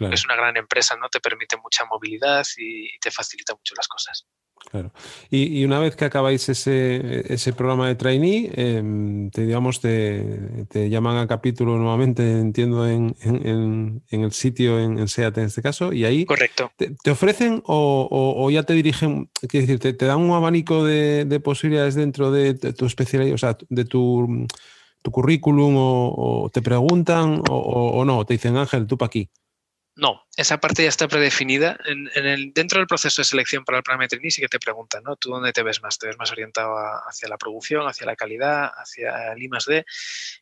[0.09, 1.09] es una gran empresa, ¿no?
[1.09, 4.25] Te permite mucha movilidad y te facilita mucho las cosas.
[4.71, 4.91] Claro.
[5.31, 10.89] Y, una vez que acabáis ese, ese programa de trainee, em, te, digamos, te, te,
[10.89, 15.91] llaman a capítulo nuevamente, entiendo, en, en, en el sitio, en, SEAT en este caso,
[15.91, 16.71] y ahí Correcto.
[16.77, 21.39] Te, ofrecen o, o, ya te dirigen, quiero decir, te, dan un abanico de, de,
[21.39, 24.45] posibilidades dentro de tu especialidad, o sea, de tu,
[25.01, 29.29] tu currículum, o, te preguntan, o, no, te dicen, Ángel, tú para aquí.
[29.99, 31.77] No, esa parte ya está predefinida.
[31.85, 34.57] En, el, dentro del proceso de selección para el programa de trainee sí que te
[34.57, 35.17] preguntan, ¿no?
[35.17, 35.97] ¿Tú dónde te ves más?
[35.97, 36.73] ¿Te ves más orientado
[37.05, 39.85] hacia la producción, hacia la calidad, hacia el I +D?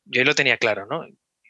[0.06, 1.08] Yo ahí lo tenía claro, ¿no?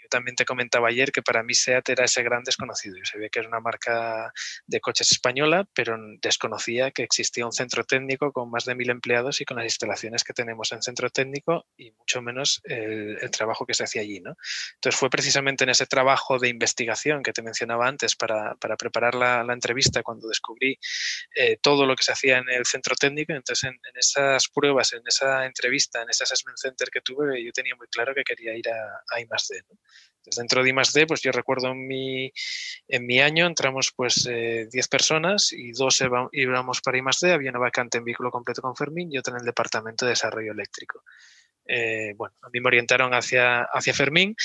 [0.07, 2.97] También te comentaba ayer que para mí SEAT era ese gran desconocido.
[2.97, 4.31] Yo sabía que era una marca
[4.65, 9.41] de coches española, pero desconocía que existía un centro técnico con más de mil empleados
[9.41, 13.73] y con las instalaciones que tenemos en centro técnico y mucho menos el, trabajo que
[13.73, 14.19] se hacía allí.
[14.19, 14.35] ¿no?
[14.75, 19.45] Entonces fue precisamente en ese trabajo de investigación que te mencionaba antes para, preparar la,
[19.57, 20.77] entrevista cuando descubrí
[21.35, 23.33] eh, todo lo que se hacía en el centro técnico.
[23.33, 27.75] Entonces en, esas pruebas, en esa entrevista, en ese assessment center que tuve, yo tenía
[27.75, 29.63] muy claro que quería ir a, a I+.D.
[29.69, 29.79] ¿no?
[30.35, 32.31] Dentro de I+.D., pues yo recuerdo en mi,
[32.87, 37.59] en mi año entramos pues 10 eh, personas y dos íbamos para I+.D., había una
[37.59, 41.03] vacante en vehículo completo con Fermín y otra en el departamento de desarrollo eléctrico.
[41.65, 44.35] Eh, bueno, a mí me orientaron hacia, hacia Fermín,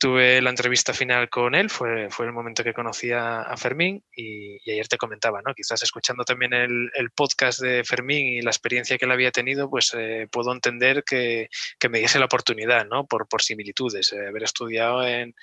[0.00, 4.58] tuve la entrevista final con él, fue, fue el momento que conocí a, Fermín y,
[4.70, 5.54] ayer te comentaba, ¿no?
[5.54, 9.94] Quizás escuchando también el, podcast de Fermín y la experiencia que él había tenido, pues
[9.94, 13.06] eh, puedo entender que, que, me diese la oportunidad, ¿no?
[13.06, 15.34] Por, por similitudes, eh, haber estudiado en,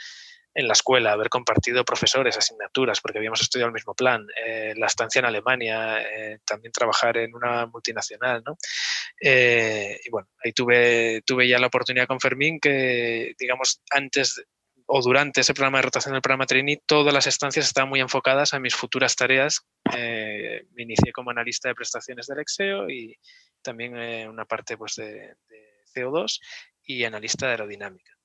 [0.58, 4.88] en la escuela, haber compartido profesores, asignaturas, porque habíamos estudiado el mismo plan, eh, la
[4.88, 8.58] estancia en Alemania, eh, también trabajar en una multinacional, ¿no?
[9.22, 14.44] Eh, y bueno, ahí tuve, tuve ya la oportunidad con Fermín que, digamos, antes
[14.88, 18.56] o durante ese programa de rotación del programa Trainee, todas las estancias estaban muy enfocadas
[18.56, 19.62] a mis futuras tareas.
[19.94, 23.16] me inicié como analista de prestaciones del Exeo y
[23.62, 23.96] también
[24.28, 25.36] una parte pues, de
[25.94, 26.40] CO2
[26.84, 28.17] y analista de aerodinámica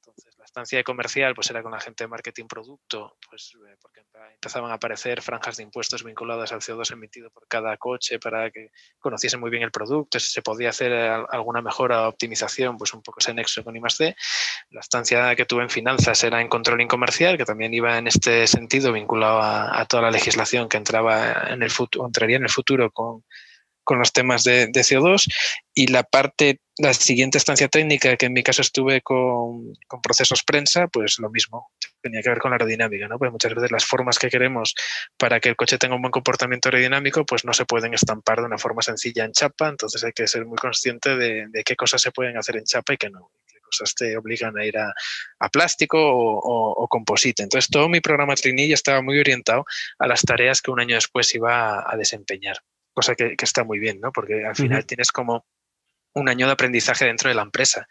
[0.43, 4.01] la estancia de comercial pues era con la gente de marketing producto, pues eh, porque
[4.35, 8.73] empezaban a aparecer franjas de impuestos vinculadas al CO2 emitido por cada coche para que
[8.99, 13.03] conociesen muy bien el producto, si se podía hacer alguna mejora o optimización, pues un
[13.03, 14.17] poco ese nexo con I+D.
[14.71, 18.49] La estancia que tuve en finanzas era en controlling comercial, que también iba en este
[18.49, 22.91] sentido vinculado a, toda la legislación que entraba en el futuro, entraría en el futuro
[22.91, 23.23] con
[23.85, 25.29] con los temas de, CO2
[25.75, 30.89] y la parte, la siguiente estancia técnica, que en mi caso estuve con, procesos prensa,
[30.89, 33.19] pues lo mismo, tenía que ver con la aerodinámica, ¿no?
[33.19, 34.75] Pues muchas veces las formas que queremos
[35.17, 38.47] para que el coche tenga un buen comportamiento aerodinámico, pues no se pueden estampar de
[38.47, 42.13] una forma sencilla en chapa, entonces hay que ser muy consciente de, qué cosas se
[42.13, 43.31] pueden hacer en chapa y qué no.
[43.47, 44.93] Qué cosas te obligan a ir a,
[45.51, 47.43] plástico o, composite.
[47.43, 49.65] Entonces, todo mi programa Trinilla estaba muy orientado
[49.99, 52.59] a las tareas que un año después iba a desempeñar
[52.93, 54.13] cosa que, está muy bien, ¿no?
[54.13, 55.47] Porque al final tienes como
[56.15, 57.87] un año de aprendizaje dentro de la empresa.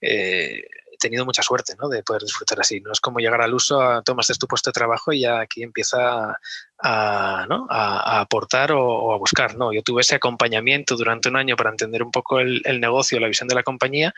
[0.00, 0.64] Eh,
[0.96, 1.88] he tenido mucha suerte ¿no?
[1.88, 2.80] de poder disfrutar así.
[2.80, 6.38] No es como llegar al uso, tomas tu puesto de trabajo y ya aquí empieza
[6.78, 7.66] a, ¿no?
[7.68, 9.56] a, aportar o, a buscar.
[9.56, 13.28] No, yo tuve ese acompañamiento durante un año para entender un poco el, negocio, la
[13.28, 14.14] visión de la compañía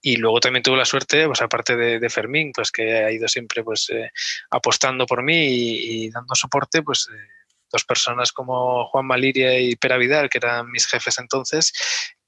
[0.00, 3.62] y luego también tuve la suerte, pues aparte de, Fermín, pues que ha ido siempre
[3.62, 4.10] pues eh,
[4.50, 7.08] apostando por mí y, dando soporte, pues...
[7.12, 7.41] Eh,
[7.72, 11.72] dos personas como Juan Maliria y Pera Vidal, que eran mis jefes entonces,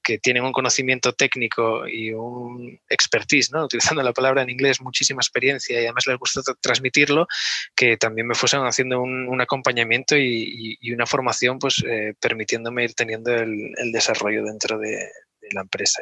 [0.05, 3.65] que tienen un conocimiento técnico y un expertise, ¿no?
[3.65, 7.27] utilizando la palabra en inglés, muchísima experiencia y además les gusta transmitirlo,
[7.75, 13.33] que también me fuesen haciendo un, acompañamiento y, una formación, pues eh, permitiéndome ir teniendo
[13.33, 15.09] el, desarrollo dentro de,
[15.51, 16.01] la empresa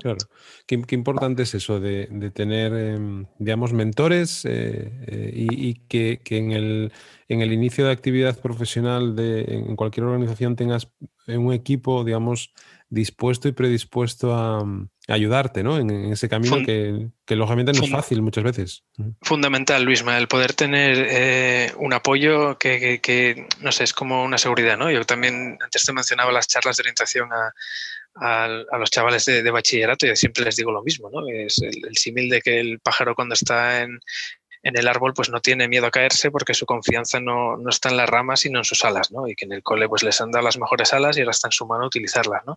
[0.00, 0.18] Claro.
[0.66, 6.92] Qué, importante es eso de, tener, em, digamos, mentores eh, eh, y, que, en, el,
[7.28, 10.88] en, el, inicio de actividad profesional de, en cualquier organización tengas
[11.26, 12.52] un equipo, digamos,
[12.88, 14.64] dispuesto y predispuesto a,
[15.06, 15.78] ayudarte ¿no?
[15.78, 18.84] en, ese camino que, que, lógicamente no es fácil muchas veces.
[19.20, 24.38] Fundamental, Luisma, el poder tener eh, un apoyo que, que, no sé, es como una
[24.38, 24.78] seguridad.
[24.78, 24.90] ¿no?
[24.90, 27.52] Yo también antes te mencionaba las charlas de orientación a
[28.16, 28.48] a,
[28.78, 31.26] los chavales de, bachillerato y siempre les digo lo mismo, ¿no?
[31.28, 34.00] Es el símil de que el pájaro cuando está en,
[34.62, 38.08] el árbol pues no tiene miedo a caerse porque su confianza no, está en las
[38.08, 39.28] ramas sino en sus alas, ¿no?
[39.28, 41.48] Y que en el cole pues les han dado las mejores alas y ahora está
[41.48, 42.56] en su mano utilizarlas, ¿no?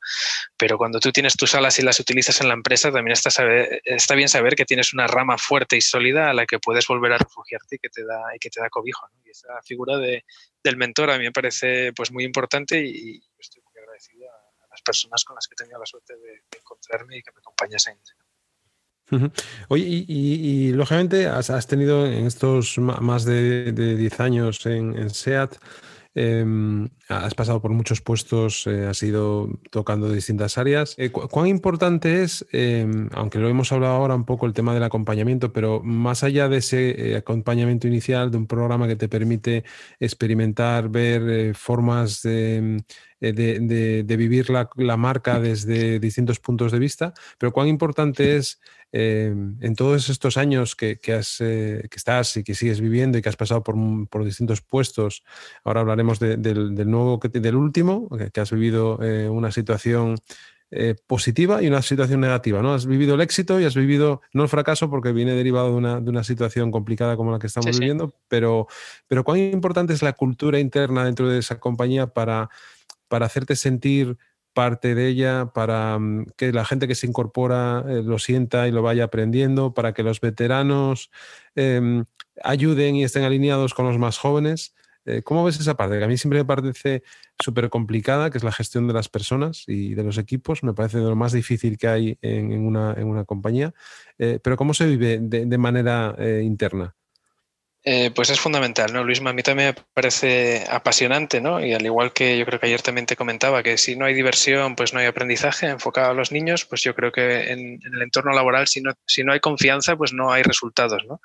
[0.56, 4.30] Pero cuando tú tienes tus alas y las utilizas en la empresa también está, bien
[4.30, 7.76] saber que tienes una rama fuerte y sólida a la que puedes volver a refugiarte
[7.76, 9.20] y que te da, que te da cobijo, ¿no?
[9.26, 10.24] Y esa figura de,
[10.64, 14.77] del mentor a mí me parece pues muy importante y, estoy muy agradecido a, las
[14.88, 17.98] personas con las que he tenido la suerte de, encontrarme y que me acompañasen.
[19.70, 25.56] Oye, y, lógicamente has, tenido en estos más de, 10 años en, SEAT,
[26.16, 30.96] em, has pasado por muchos puestos, eh, has ido tocando distintas áreas.
[30.98, 34.84] Eh, ¿Cuán importante es, em, aunque lo hemos hablado ahora un poco, el tema del
[34.84, 39.64] acompañamiento, pero más allá de ese eh, acompañamiento inicial de un programa que te permite
[40.00, 42.84] experimentar, ver formas de
[43.20, 48.60] de, vivir la, marca desde distintos puntos de vista, pero cuán importante es
[48.94, 53.22] eh, en todos estos años que, has, eh, que, estás y que sigues viviendo y
[53.22, 55.24] que has pasado por, distintos puestos,
[55.64, 60.16] ahora hablaremos del, nuevo, del último, que, has vivido eh, una situación
[61.08, 62.74] positiva y una situación negativa, ¿no?
[62.74, 66.24] Has vivido el éxito y has vivido, no el fracaso porque viene derivado de una,
[66.26, 68.68] situación complicada como la que estamos viviendo, Pero,
[69.08, 72.50] pero cuán importante es la cultura interna dentro de esa compañía para,
[73.08, 74.18] para hacerte sentir
[74.58, 78.72] parte de ella, para mm, que la gente que se incorpora eh, lo sienta y
[78.72, 81.12] lo vaya aprendiendo, para que los veteranos
[81.54, 82.06] em,
[82.44, 84.74] ayuden y estén alineados con los más jóvenes.
[85.06, 86.00] Eh, ¿Cómo ves esa parte?
[86.00, 87.04] Que a mí siempre me parece
[87.40, 90.64] súper complicada, que es la gestión de las personas y de los equipos.
[90.64, 93.76] Me parece de lo más difícil que hay en, una, compañía.
[94.18, 96.96] Eh, pero ¿cómo se vive de manera interna?
[97.90, 99.22] Eh, pues es fundamental, ¿no, Luis?
[99.22, 101.66] A mí también me parece apasionante, ¿no?
[101.66, 104.14] Y al igual que yo creo que ayer también te comentaba que si no hay
[104.14, 108.02] diversión, pues no hay aprendizaje enfocado a los niños, pues yo creo que en, el
[108.02, 111.22] entorno laboral, si no, si no hay confianza, pues no hay resultados, ¿no?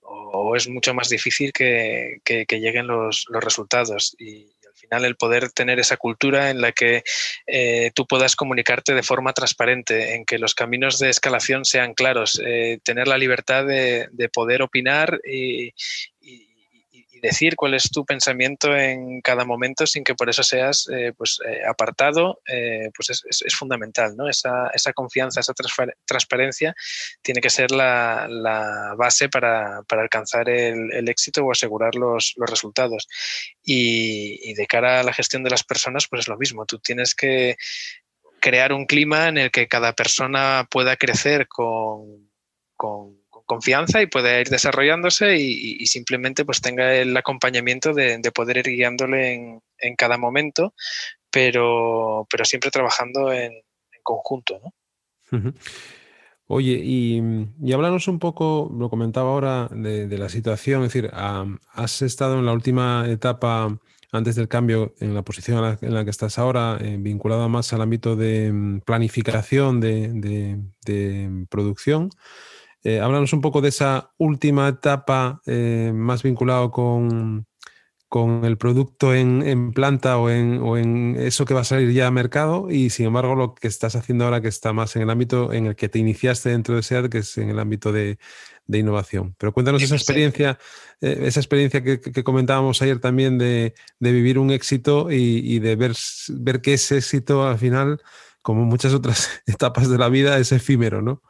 [0.00, 4.16] O, es mucho más difícil que, que, lleguen los, los resultados.
[4.18, 4.51] Y,
[4.98, 7.02] el poder tener esa cultura en la que
[7.46, 12.40] eh, tú puedas comunicarte de forma transparente, en que los caminos de escalación sean claros,
[12.44, 15.72] eh, tener la libertad de, poder opinar y,
[17.22, 21.38] decir cuál es tu pensamiento en cada momento sin que por eso seas eh, pues,
[21.46, 24.16] eh, apartado, eh, pues es, fundamental.
[24.16, 24.28] ¿no?
[24.28, 25.54] Esa, confianza, esa
[26.04, 26.74] transparencia
[27.22, 33.06] tiene que ser la, base para, alcanzar el, éxito o asegurar los, resultados.
[33.62, 36.66] Y, de cara a la gestión de las personas, pues es lo mismo.
[36.66, 37.56] Tú tienes que
[38.40, 42.32] crear un clima en el que cada persona pueda crecer con
[43.52, 49.60] confianza y pueda ir desarrollándose y, simplemente pues tenga el acompañamiento de, poder ir guiándole
[49.78, 50.72] en, cada momento,
[51.30, 53.52] pero, pero siempre trabajando en,
[54.02, 54.60] conjunto.
[56.46, 57.22] Oye, y,
[57.62, 62.46] y háblanos un poco, lo comentaba ahora, de, la situación, es decir, has estado en
[62.46, 63.78] la última etapa
[64.12, 67.80] antes del cambio en la posición en la, que estás ahora, eh, vinculada más al
[67.82, 72.10] ámbito de mm, planificación de, de producción.
[72.84, 77.46] Eh, háblanos un poco de esa última etapa eh, más vinculado con,
[78.12, 82.70] con el producto en, planta o en, eso que va a salir ya a mercado
[82.70, 85.64] y sin embargo lo que estás haciendo ahora que está más en el ámbito en
[85.64, 88.18] el que te iniciaste dentro de SEAD, que es en el ámbito de,
[88.68, 89.34] innovación.
[89.38, 90.58] Pero cuéntanos esa experiencia,
[91.00, 95.92] eh, esa experiencia que, comentábamos ayer también de, vivir un éxito y, y, de ver,
[96.28, 98.02] ver que ese éxito al final,
[98.42, 101.22] como muchas otras etapas de la vida, es efímero, ¿no?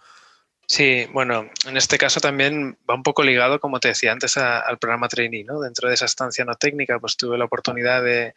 [0.75, 4.79] Sí, bueno, en este caso también va un poco ligado, como te decía antes, al
[4.79, 5.61] programa trainee, ¿no?
[5.61, 8.33] Dentro de esa estancia no técnica, pues tuve la oportunidad de,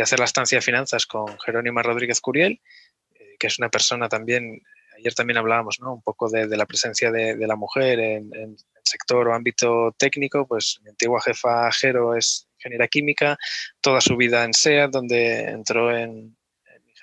[0.00, 2.60] hacer la estancia de finanzas con Jerónima Rodríguez Curiel,
[3.16, 4.62] eh, que es una persona también,
[4.96, 5.94] ayer también hablábamos, ¿no?
[5.94, 10.78] Un poco de, la presencia de, la mujer en, el sector o ámbito técnico, pues
[10.84, 13.36] mi antigua jefa Jero es ingeniera química,
[13.80, 16.36] toda su vida en SEA, donde entró en,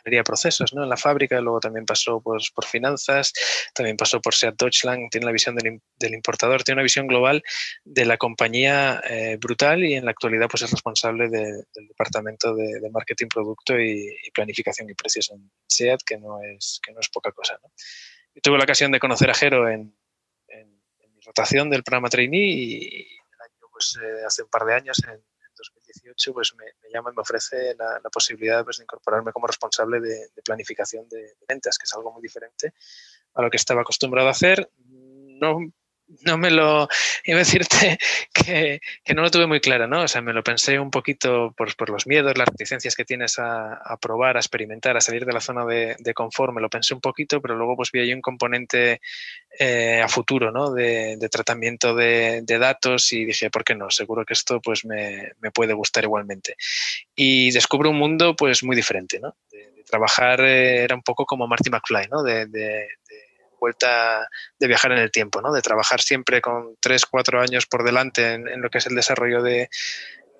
[0.01, 0.83] ingeniería de procesos ¿no?
[0.83, 3.33] en la fábrica, luego también pasó pues, por finanzas,
[3.73, 7.43] también pasó por SEAT Deutschland, tiene la visión del, importador, tiene una visión global
[7.83, 12.89] de la compañía eh, brutal y en la actualidad pues, es responsable del departamento de,
[12.91, 17.31] marketing, producto y, planificación y precios en SEAT, que no es, que no es poca
[17.31, 17.59] cosa.
[17.61, 17.71] ¿no?
[18.41, 19.95] tuve la ocasión de conocer a Jero en,
[21.13, 23.07] mi rotación del programa trainee y,
[23.71, 25.23] pues, eh, hace un par de años en
[25.93, 30.29] 2018 pues me, llama y me ofrece la, posibilidad pues, de incorporarme como responsable de,
[30.43, 32.73] planificación de, ventas, que es algo muy diferente
[33.33, 34.71] a lo que estaba acostumbrado a hacer.
[34.87, 35.59] No
[36.21, 36.87] no me lo,
[37.23, 37.97] iba a decirte
[38.33, 38.79] que,
[39.13, 40.03] no lo tuve muy claro, ¿no?
[40.03, 43.39] O sea, me lo pensé un poquito por, por los miedos, las reticencias que tienes
[43.39, 46.69] a, a, probar, a experimentar, a salir de la zona de, de, confort, me lo
[46.69, 49.01] pensé un poquito, pero luego pues vi ahí un componente
[49.59, 50.71] eh, a futuro, ¿no?
[50.71, 53.89] De, de tratamiento de, datos y dije, ¿por qué no?
[53.89, 56.55] Seguro que esto pues me, me, puede gustar igualmente.
[57.15, 59.35] Y descubro un mundo pues muy diferente, ¿no?
[59.49, 62.23] De, trabajar eh, era un poco como Marty McFly, ¿no?
[62.23, 62.87] de,
[63.61, 64.27] vuelta
[64.59, 65.53] de viajar en el tiempo, ¿no?
[65.53, 69.41] de trabajar siempre con tres, cuatro años por delante en, lo que es el desarrollo
[69.41, 69.69] de,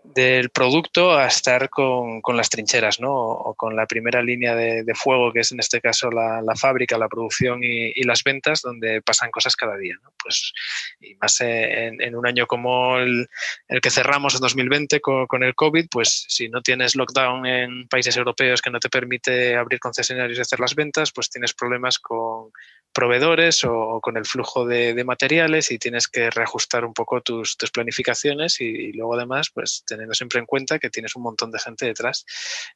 [0.04, 3.14] del producto a estar con, con, las trincheras, ¿no?
[3.14, 6.98] O con la primera línea de, fuego, que es en este caso la, la fábrica,
[6.98, 10.12] la producción y, y, las ventas, donde pasan cosas cada día, ¿no?
[10.22, 10.54] Pues,
[11.00, 13.30] y más en, en un año como el,
[13.68, 17.88] el, que cerramos en 2020 con, con, el COVID, pues si no tienes lockdown en
[17.88, 22.00] países europeos que no te permite abrir concesionarios y hacer las ventas, pues tienes problemas
[22.00, 22.52] con,
[22.94, 27.72] proveedores o, con el flujo de, materiales y tienes que reajustar un poco tus, tus
[27.72, 31.86] planificaciones y, luego además, pues teniendo siempre en cuenta que tienes un montón de gente
[31.86, 32.26] detrás,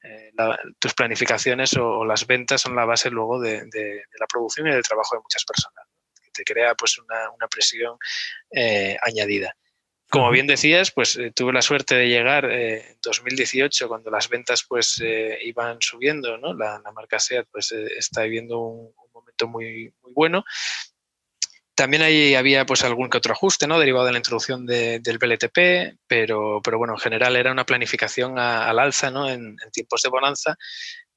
[0.04, 0.32] eh,
[0.80, 4.84] tus planificaciones o, las ventas son la base luego de, de, la producción y del
[4.84, 5.86] trabajo de muchas personas,
[6.24, 7.98] que te crea pues una, una presión
[8.52, 9.56] eh, añadida.
[10.10, 14.30] Como bien decías, pues eh, tuve la suerte de llegar eh, en 2018 cuando las
[14.30, 16.54] ventas pues eh, iban subiendo, ¿no?
[16.54, 20.44] La, la marca SEAT pues está viviendo un momento muy, muy bueno.
[21.76, 23.78] También ahí había pues algún que otro ajuste, ¿no?
[23.80, 28.40] Derivado de la introducción de, del BLTP, pero, pero bueno, en general era una planificación
[28.40, 29.30] a, al alza, ¿no?
[29.30, 30.56] En, en, tiempos de bonanza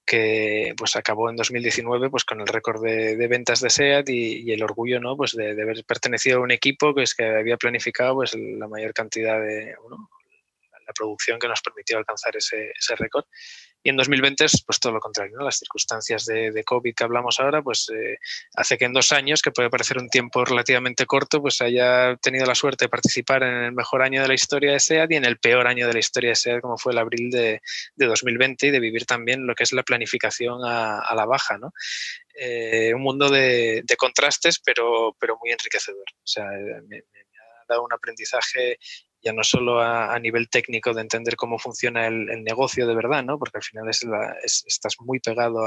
[0.05, 4.51] que pues acabó en 2019 pues con el récord de, de ventas de SEAT y,
[4.51, 5.19] y, el orgullo ¿no?
[5.19, 8.67] pues de, de, haber pertenecido a un equipo que es que había planificado pues la
[8.69, 10.09] mayor cantidad de bueno,
[10.87, 13.27] la producción que nos permitió alcanzar ese, ese récord
[13.83, 15.45] y en 2020 es pues todo lo contrario, ¿no?
[15.45, 18.19] Las circunstancias de, de, COVID que hablamos ahora, pues eh,
[18.55, 22.45] hace que en dos años, que puede parecer un tiempo relativamente corto, pues haya tenido
[22.45, 25.25] la suerte de participar en el mejor año de la historia de SEAD y en
[25.25, 27.61] el peor año de la historia de SEAD, como fue el abril de,
[27.95, 31.73] de 2020, y de vivir también lo que es la planificación a, la baja, ¿no?
[32.35, 36.05] Eh, un mundo de, contrastes, pero, pero muy enriquecedor.
[36.17, 38.79] O sea, me, me ha dado un aprendizaje
[39.23, 43.39] ya no solo a, nivel técnico de entender cómo funciona el, negocio de verdad, ¿no?
[43.39, 44.07] porque al final es
[44.67, 45.61] estás muy pegado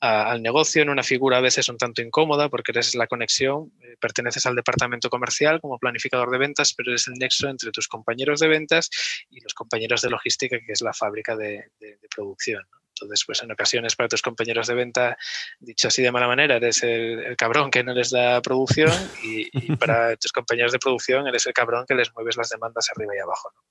[0.00, 3.96] al negocio en una figura a veces un tanto incómoda porque eres la conexión, eh,
[3.98, 8.40] perteneces al departamento comercial como planificador de ventas, pero eres el nexo entre tus compañeros
[8.40, 8.90] de ventas
[9.30, 11.70] y los compañeros de logística, que es la fábrica de,
[12.14, 12.62] producción.
[12.96, 15.18] Entonces, pues en ocasiones para tus compañeros de venta,
[15.60, 18.92] dicho así de mala manera, eres el, el cabrón que no les da producción
[19.22, 22.88] y, y, para tus compañeros de producción eres el cabrón que les mueves las demandas
[22.90, 23.52] arriba y abajo.
[23.54, 23.62] ¿no?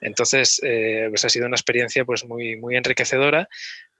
[0.00, 3.48] Entonces, eh, pues ha sido una experiencia pues muy, muy enriquecedora,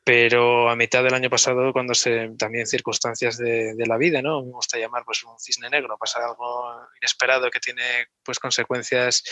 [0.05, 4.43] pero a mitad del año pasado, cuando se también circunstancias de, la vida, ¿no?
[4.43, 9.23] Me gusta llamar pues un cisne negro, pasa algo inesperado que tiene pues consecuencias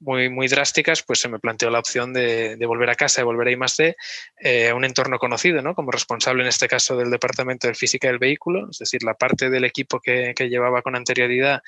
[0.00, 3.48] muy, muy drásticas, pues se me planteó la opción de, volver a casa, de volver
[3.48, 3.96] a I+D,
[4.40, 5.74] eh, a un entorno conocido, ¿no?
[5.74, 9.48] Como responsable en este caso del departamento de física del vehículo, es decir, la parte
[9.50, 11.62] del equipo que llevaba con anterioridad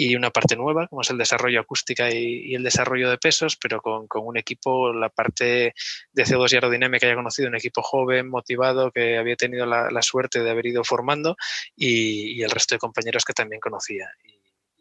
[0.00, 3.56] y una parte nueva, como es el desarrollo acústica y, y el desarrollo de pesos,
[3.56, 5.74] pero con, con, un equipo, la parte
[6.12, 10.00] de CO2 y aerodinámica haya conocido, un equipo joven, motivado, que había tenido la, la
[10.02, 11.36] suerte de haber ido formando
[11.74, 14.08] y, y, el resto de compañeros que también conocía.
[14.24, 14.38] Y,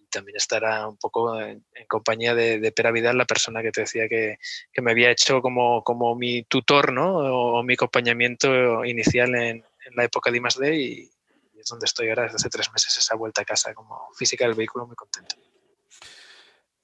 [0.09, 3.81] también estará un poco en, en compañía de, de, Pera Vidal, la persona que te
[3.81, 4.37] decía que,
[4.71, 7.17] que me había hecho como, como mi tutor, ¿no?
[7.17, 10.75] O, o mi acompañamiento inicial en, en la época de I+.D.
[10.77, 11.11] y,
[11.59, 14.55] es donde estoy ahora desde hace tres meses, esa vuelta a casa como física del
[14.55, 15.35] vehículo, muy contento.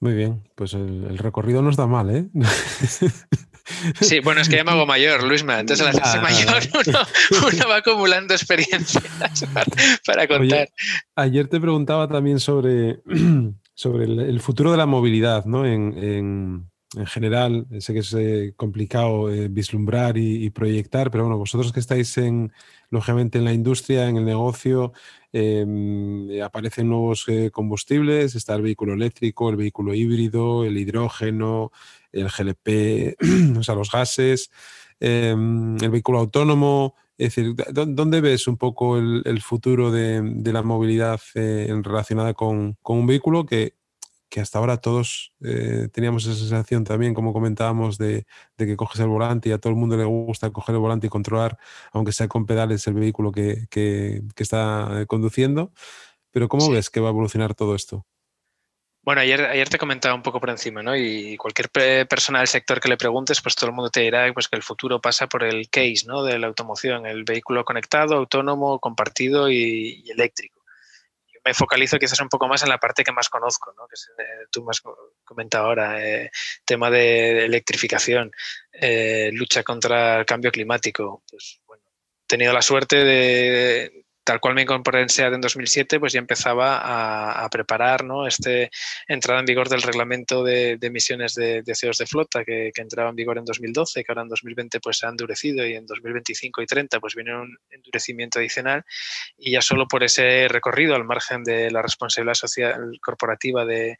[0.00, 2.28] Muy bien, pues el, el recorrido no está mal, ¿eh?
[4.00, 5.58] Sí, bueno, es que ya me hago mayor, Luisma.
[5.58, 6.98] Entonces, al hacerse mayor, uno,
[7.48, 9.04] uno, va acumulando experiencias
[9.54, 9.66] para,
[10.04, 10.68] para contar.
[10.68, 10.72] Oye,
[11.16, 13.00] ayer te preguntaba también sobre,
[13.74, 15.64] sobre el, el, futuro de la movilidad, ¿no?
[15.64, 21.38] En, en, en general, sé que es eh, complicado eh, vislumbrar y, proyectar, pero bueno,
[21.38, 22.52] vosotros que estáis en,
[22.90, 24.92] lógicamente en la industria, en el negocio,
[25.36, 31.72] eh, aparecen nuevos eh, combustibles, está el vehículo eléctrico, el vehículo híbrido, el hidrógeno,
[32.12, 33.16] el GLP,
[33.58, 34.52] o sea, los gases,
[35.00, 36.94] eh, el vehículo autónomo.
[37.18, 40.22] Es decir, ¿dónde ves un poco el, futuro de,
[40.52, 43.74] la movilidad relacionada con, con, un vehículo que
[44.28, 49.00] que hasta ahora todos eh, teníamos esa sensación también, como comentábamos, de, de, que coges
[49.00, 51.58] el volante y a todo el mundo le gusta coger el volante y controlar,
[51.92, 55.72] aunque sea con pedales, el vehículo que, que, que está eh, conduciendo.
[56.30, 56.72] Pero ¿cómo sí.
[56.72, 58.06] ves que va a evolucionar todo esto?
[59.02, 60.96] Bueno, ayer, ayer te comentaba un poco por encima, ¿no?
[60.96, 61.70] Y cualquier
[62.08, 64.62] persona del sector que le preguntes, pues todo el mundo te dirá pues, que el
[64.62, 66.24] futuro pasa por el case, ¿no?
[66.24, 70.63] De la automoción, el vehículo conectado, autónomo, compartido y, y eléctrico
[71.44, 73.86] me focalizo quizás un poco más en la parte que más conozco, ¿no?
[73.86, 74.82] que es, eh, tú me has
[75.24, 76.30] comentado ahora, eh,
[76.64, 78.32] tema de electrificación,
[78.72, 81.22] eh, lucha contra el cambio climático.
[81.30, 86.00] Pues bueno, he tenido la suerte de, tal cual me incorporé en SEAT en 2007,
[86.00, 88.26] pues ya empezaba a, preparar ¿no?
[88.26, 88.70] este
[89.06, 93.16] entrada en vigor del reglamento de, emisiones de, de, CO2 de flota que, entraba en
[93.16, 96.66] vigor en 2012, que ahora en 2020 pues se ha endurecido y en 2025 y
[96.66, 98.84] 30 pues viene un endurecimiento adicional
[99.38, 103.98] y ya solo por ese recorrido al margen de la responsabilidad social corporativa de,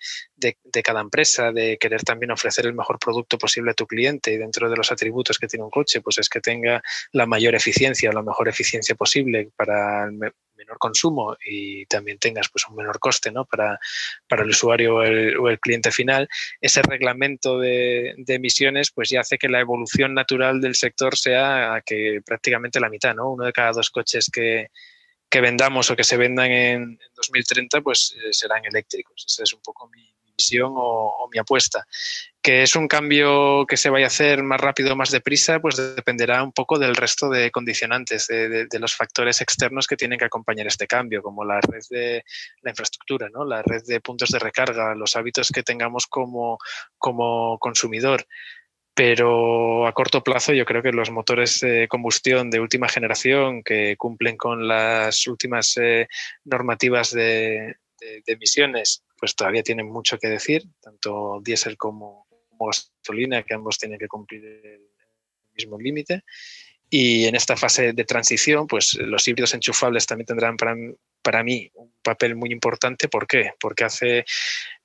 [0.83, 4.71] cada empresa, de querer también ofrecer el mejor producto posible a tu cliente y dentro
[4.71, 8.23] de los atributos que tiene un coche, pues es que tenga la mayor eficiencia la
[8.23, 13.45] mejor eficiencia posible para menor consumo y también tengas pues un menor coste ¿no?
[13.45, 13.79] para,
[14.31, 16.29] el usuario o el, cliente final,
[16.61, 22.21] ese reglamento de, emisiones pues ya hace que la evolución natural del sector sea que
[22.25, 23.33] prácticamente la mitad, ¿no?
[23.33, 24.69] Uno de cada dos coches que,
[25.31, 29.25] vendamos o que se vendan en, 2030 pues eh, serán eléctricos.
[29.27, 31.87] Esa es un poco mi, visión o, mi apuesta.
[32.43, 35.77] Que es un cambio que se vaya a hacer más rápido o más deprisa, pues
[35.77, 40.67] dependerá un poco del resto de condicionantes, de, los factores externos que tienen que acompañar
[40.67, 42.25] este cambio, como la red de
[42.63, 43.45] la infraestructura, ¿no?
[43.45, 46.59] la red de puntos de recarga, los hábitos que tengamos como,
[46.99, 48.27] como consumidor
[48.95, 53.97] pero a corto plazo yo creo que los motores de combustión de última generación que
[53.97, 56.09] cumplen con las últimas eh,
[56.45, 57.77] normativas de,
[58.27, 62.27] emisiones pues todavía tienen mucho que decir, tanto diésel como,
[62.61, 64.83] gasolina, que ambos tienen que cumplir el
[65.55, 66.25] mismo límite.
[66.91, 70.77] Y en esta fase de transición, pues los híbridos enchufables también tendrán para,
[71.23, 73.09] para mí un papel muy importante.
[73.09, 73.53] ¿Por qué?
[73.59, 74.27] Porque hace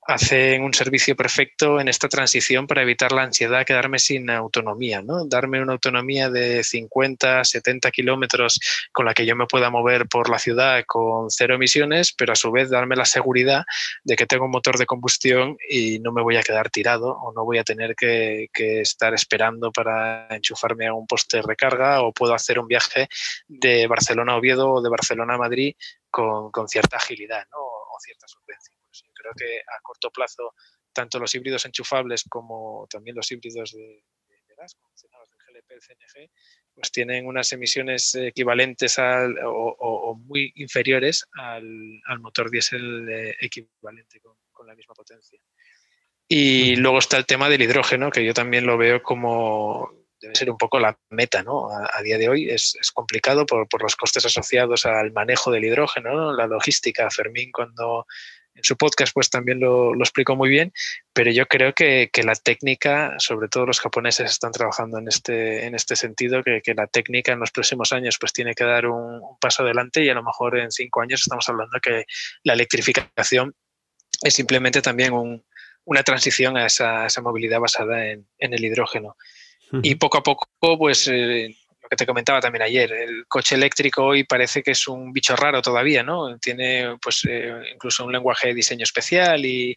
[0.02, 5.02] hacen un servicio perfecto en esta transición para evitar la ansiedad de quedarme sin autonomía,
[5.02, 5.26] ¿no?
[5.26, 8.58] Darme una autonomía de 50, 70 kilómetros
[8.92, 12.36] con la que yo me pueda mover por la ciudad con cero emisiones, pero a
[12.36, 13.64] su vez darme la seguridad
[14.02, 17.32] de que tengo un motor de combustión y no me voy a quedar tirado o
[17.32, 18.48] no voy a tener que,
[18.80, 23.08] estar esperando para enchufarme a un poste de recarga o puedo hacer un viaje
[23.48, 25.74] de Barcelona a Oviedo o de Barcelona a Madrid
[26.10, 27.58] con, cierta agilidad ¿no?
[27.58, 28.79] o cierta solvencia
[29.20, 30.54] creo que a corto plazo,
[30.92, 34.02] tanto los híbridos enchufables como también los híbridos de,
[34.56, 36.30] gas, mencionabas del GLP, el CNG,
[36.74, 44.74] pues tienen unas emisiones equivalentes o, muy inferiores al, motor diésel eh, equivalente con, la
[44.74, 45.40] misma potencia.
[46.28, 50.50] Y luego está el tema del hidrógeno, que yo también lo veo como debe ser
[50.50, 51.70] un poco la meta, ¿no?
[51.70, 56.46] A, día de hoy es, complicado por, los costes asociados al manejo del hidrógeno, la
[56.46, 57.10] logística.
[57.10, 58.06] Fermín, cuando
[58.54, 60.72] en su podcast pues también lo, lo explicó muy bien,
[61.12, 65.74] pero yo creo que, la técnica, sobre todo los japoneses están trabajando en este, en
[65.74, 69.62] este sentido, que, la técnica en los próximos años pues tiene que dar un, paso
[69.62, 72.04] adelante y a lo mejor en cinco años estamos hablando que
[72.44, 73.54] la electrificación
[74.22, 75.12] es simplemente también
[75.84, 79.16] una transición a esa, movilidad basada en, el hidrógeno.
[79.82, 80.48] Y poco a poco,
[80.78, 81.56] pues eh,
[81.90, 85.60] que te comentaba también ayer, el coche eléctrico hoy parece que es un bicho raro
[85.60, 86.38] todavía, ¿no?
[86.38, 89.76] Tiene pues eh, incluso un lenguaje de diseño especial y,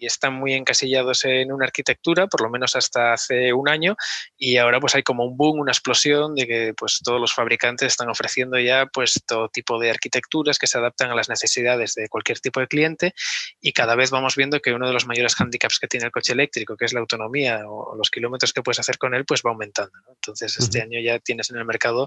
[0.00, 3.96] están muy encasillados en una arquitectura, por lo menos hasta hace un año,
[4.36, 7.88] y ahora pues hay como un boom, una explosión de que pues todos los fabricantes
[7.88, 12.08] están ofreciendo ya pues todo tipo de arquitecturas que se adaptan a las necesidades de
[12.08, 13.14] cualquier tipo de cliente
[13.60, 16.32] y cada vez vamos viendo que uno de los mayores handicaps que tiene el coche
[16.32, 19.50] eléctrico, que es la autonomía o los kilómetros que puedes hacer con él, pues va
[19.50, 19.98] aumentando.
[20.08, 22.06] Entonces este año ya tiene en el mercado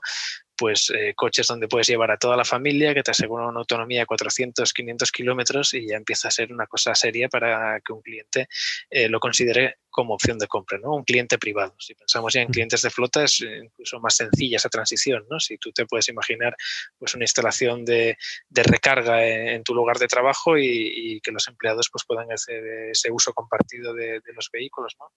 [0.58, 4.02] pues eh, coches donde puedes llevar a toda la familia, que te aseguran una autonomía
[4.02, 8.02] de 400, 500 kilómetros y ya empieza a ser una cosa seria para que un
[8.02, 8.48] cliente
[8.90, 10.94] eh, lo considere como opción de compra, ¿no?
[10.94, 11.76] Un cliente privado.
[11.80, 15.40] Si pensamos ya en clientes de flota, es incluso más sencilla esa transición, ¿no?
[15.40, 16.56] Si tú te puedes imaginar
[17.00, 18.16] pues una instalación de,
[18.52, 23.34] recarga en, tu lugar de trabajo y, que los empleados pues puedan hacer ese uso
[23.34, 25.12] compartido de, los vehículos, ¿no?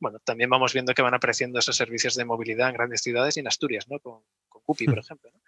[0.00, 3.40] Bueno, también vamos viendo que van apareciendo esos servicios de movilidad en grandes ciudades y
[3.40, 4.00] en Asturias, ¿no?
[4.00, 4.22] Con
[4.64, 5.40] Cupi, por ejemplo, ¿no?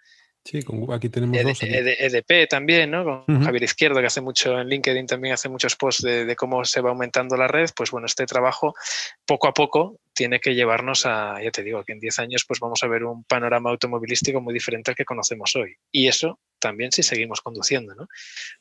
[0.47, 0.63] Sí,
[0.93, 1.61] aquí tenemos dos.
[1.61, 3.25] EDP e también, ¿no?
[3.25, 6.79] Con Javier Izquierdo, que hace mucho en LinkedIn, también hace muchos posts de, cómo se
[6.79, 7.69] va aumentando la red.
[7.75, 8.73] Pues bueno, este trabajo
[9.25, 12.61] poco a poco tiene que llevarnos a, ya te digo, que en 10 años pues
[12.61, 15.75] vamos a ver un panorama automovilístico muy diferente al que conocemos hoy.
[15.91, 18.07] Y eso también si seguimos conduciendo, ¿no?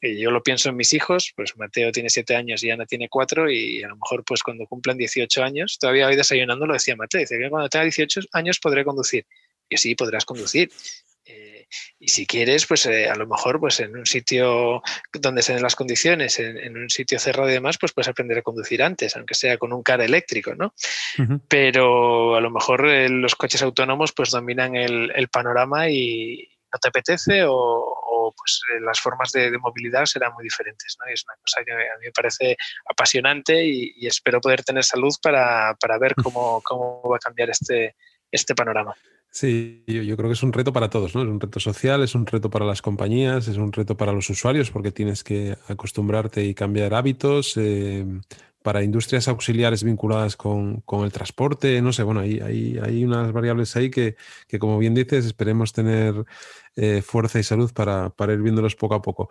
[0.01, 3.09] Y yo lo pienso en mis hijos, pues Mateo tiene 7 años y Ana tiene
[3.09, 6.97] 4 y a lo mejor pues cuando cumplan 18 años, todavía hoy desayunando lo decía
[6.97, 9.25] Mateo, dice que cuando tenga 18 años podré conducir.
[9.69, 10.71] Y sí, podrás conducir.
[11.29, 11.67] Eh,
[11.99, 15.63] y si quieres, pues eh, a lo mejor pues en un sitio donde se den
[15.63, 19.35] las condiciones, en, un sitio cerrado y demás, pues puedes aprender a conducir antes, aunque
[19.35, 20.73] sea con un car eléctrico, ¿no?
[21.49, 26.89] Pero a lo mejor eh, los coches autónomos pues dominan el, panorama y no te
[26.89, 30.97] apetece o, pues eh, las formas de, movilidad serán muy diferentes.
[31.01, 31.11] ¿no?
[31.11, 32.57] Y es una cosa que a mí me parece
[32.89, 37.97] apasionante y, espero poder tener salud para, ver cómo, cómo va a cambiar este,
[38.31, 38.95] este panorama.
[39.39, 41.21] Sí, yo, creo que es un reto para todos, ¿no?
[41.21, 44.31] Es un reto social, es un reto para las compañías, es un reto para los
[44.31, 47.53] usuarios porque tienes que acostumbrarte y cambiar hábitos.
[47.59, 48.07] Eh,
[48.67, 53.77] para industrias auxiliares vinculadas con, el transporte, no sé, bueno, hay, hay, hay unas variables
[53.77, 54.17] ahí que,
[54.49, 56.25] que, como bien dices, esperemos tener
[56.75, 59.31] eh, fuerza y salud para, para, ir viéndolos poco a poco.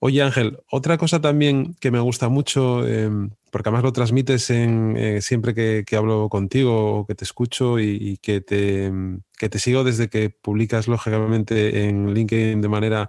[0.00, 4.98] Oye Ángel, otra cosa también que me gusta mucho, em, porque además lo transmites en,
[4.98, 8.92] eh, siempre que, hablo contigo o que te escucho y, que, te,
[9.38, 13.08] que te sigo desde que publicas lógicamente en LinkedIn de manera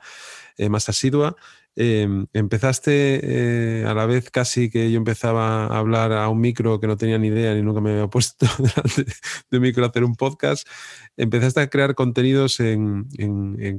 [0.58, 1.36] eh, más asidua,
[1.78, 6.80] Em, empezaste eh, a la vez casi que yo empezaba a hablar a un micro
[6.80, 9.12] que no tenía ni idea ni nunca me había puesto delante
[9.52, 10.66] de un micro a hacer un podcast.
[11.18, 13.08] Empezaste a crear contenidos en,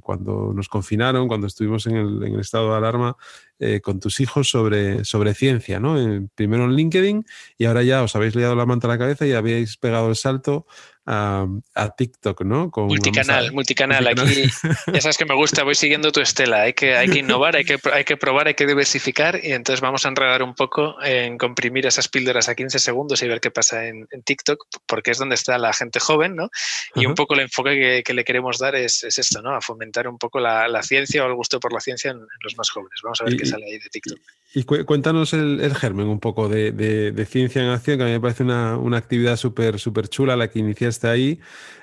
[0.00, 3.16] cuando nos confinaron, cuando estuvimos en el, estado de alarma
[3.58, 5.96] eh, con tus hijos sobre, sobre ciencia, ¿no?
[6.34, 7.24] primero en LinkedIn
[7.56, 10.16] y ahora ya os habéis liado la manta a la cabeza y habéis pegado el
[10.16, 10.66] salto
[11.06, 12.70] a, TikTok, ¿no?
[12.74, 14.44] multicanal, multicanal, Aquí
[14.92, 16.62] ya sabes que me gusta, voy siguiendo tu estela.
[16.62, 19.80] Hay que, hay que innovar, hay que, hay que probar, hay que diversificar y entonces
[19.80, 23.50] vamos a enredar un poco en comprimir esas píldoras a 15 segundos y ver qué
[23.50, 26.50] pasa en, TikTok, porque es donde está la gente joven, ¿no?
[26.94, 29.54] Y un poco el enfoque que, le queremos dar es, esto, ¿no?
[29.54, 32.70] A fomentar un poco la, ciencia o el gusto por la ciencia en, los más
[32.70, 33.00] jóvenes.
[33.02, 34.18] Vamos a ver qué sale ahí de TikTok.
[34.45, 38.42] Y cuéntanos el, germen un poco de, ciencia en acción, que a mí me parece
[38.42, 41.40] una, una actividad súper súper chula la que iniciaste ahí.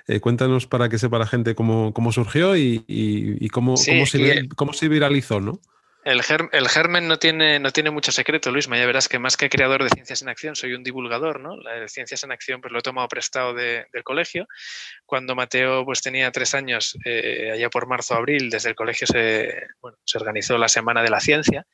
[0.07, 4.73] Eh, cuéntanos para que sepa la gente cómo, cómo surgió y, cómo, cómo, se, cómo
[4.73, 5.59] se viralizó, ¿no?
[6.03, 6.21] El,
[6.51, 8.67] el, germen no tiene, no tiene mucho secreto, Luis.
[8.67, 11.55] Ya verás que más que creador de Ciencias en Acción, soy un divulgador, ¿no?
[11.55, 14.45] La de Ciencias en Acción pues lo he tomado prestado del colegio.
[15.05, 19.67] Cuando Mateo pues tenía tres años, eh, allá por marzo abril, desde el colegio se,
[20.03, 21.65] se organizó la Semana de la Ciencia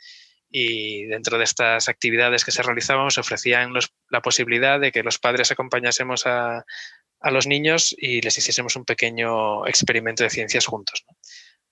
[0.50, 3.74] y dentro de estas actividades que se realizaban se ofrecían
[4.10, 6.66] la posibilidad de que los padres acompañásemos a,
[7.20, 11.06] a, los niños y les hiciésemos un pequeño experimento de ciencias juntos.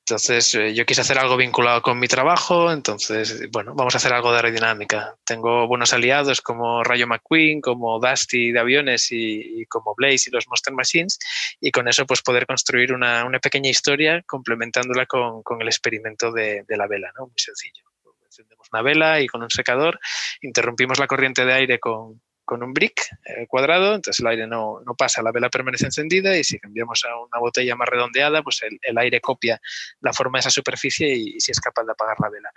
[0.09, 4.13] Entonces, eh, yo quise hacer algo vinculado con mi trabajo, entonces, bueno, vamos a hacer
[4.13, 5.17] algo de aerodinámica.
[5.25, 10.47] Tengo buenos aliados como Rayo McQueen, como Dusty de aviones y, como Blaze y los
[10.47, 11.19] Monster Machines,
[11.59, 16.31] y con eso pues poder construir una, una pequeña historia complementándola con, con el experimento
[16.31, 17.25] de, de la vela, ¿no?
[17.25, 17.83] Muy sencillo
[18.37, 19.99] encendemos una vela y con un secador
[20.41, 25.21] interrumpimos la corriente de aire con, un brick eh, cuadrado, entonces el aire no, pasa,
[25.21, 29.19] la vela permanece encendida y si cambiamos a una botella más redondeada, pues el, aire
[29.19, 29.59] copia
[29.99, 32.49] la forma de esa superficie y, si es capaz de apagar la vela.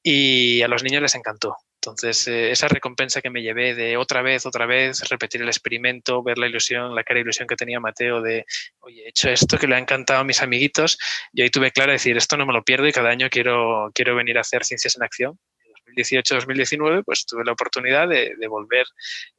[0.00, 1.56] Y a los niños les encantó.
[1.84, 6.22] Entonces, eh, esa recompensa que me llevé de otra vez, otra vez, repetir el experimento,
[6.22, 8.46] ver la ilusión, la cara ilusión que tenía Mateo de,
[8.78, 10.96] oye, he hecho esto que le ha encantado a mis amiguitos,
[11.32, 14.14] y ahí tuve claro decir, esto no me lo pierdo y cada año quiero, quiero
[14.14, 15.40] venir a hacer ciencias en acción.
[15.64, 18.86] En 2018-2019, pues tuve la oportunidad de, de, volver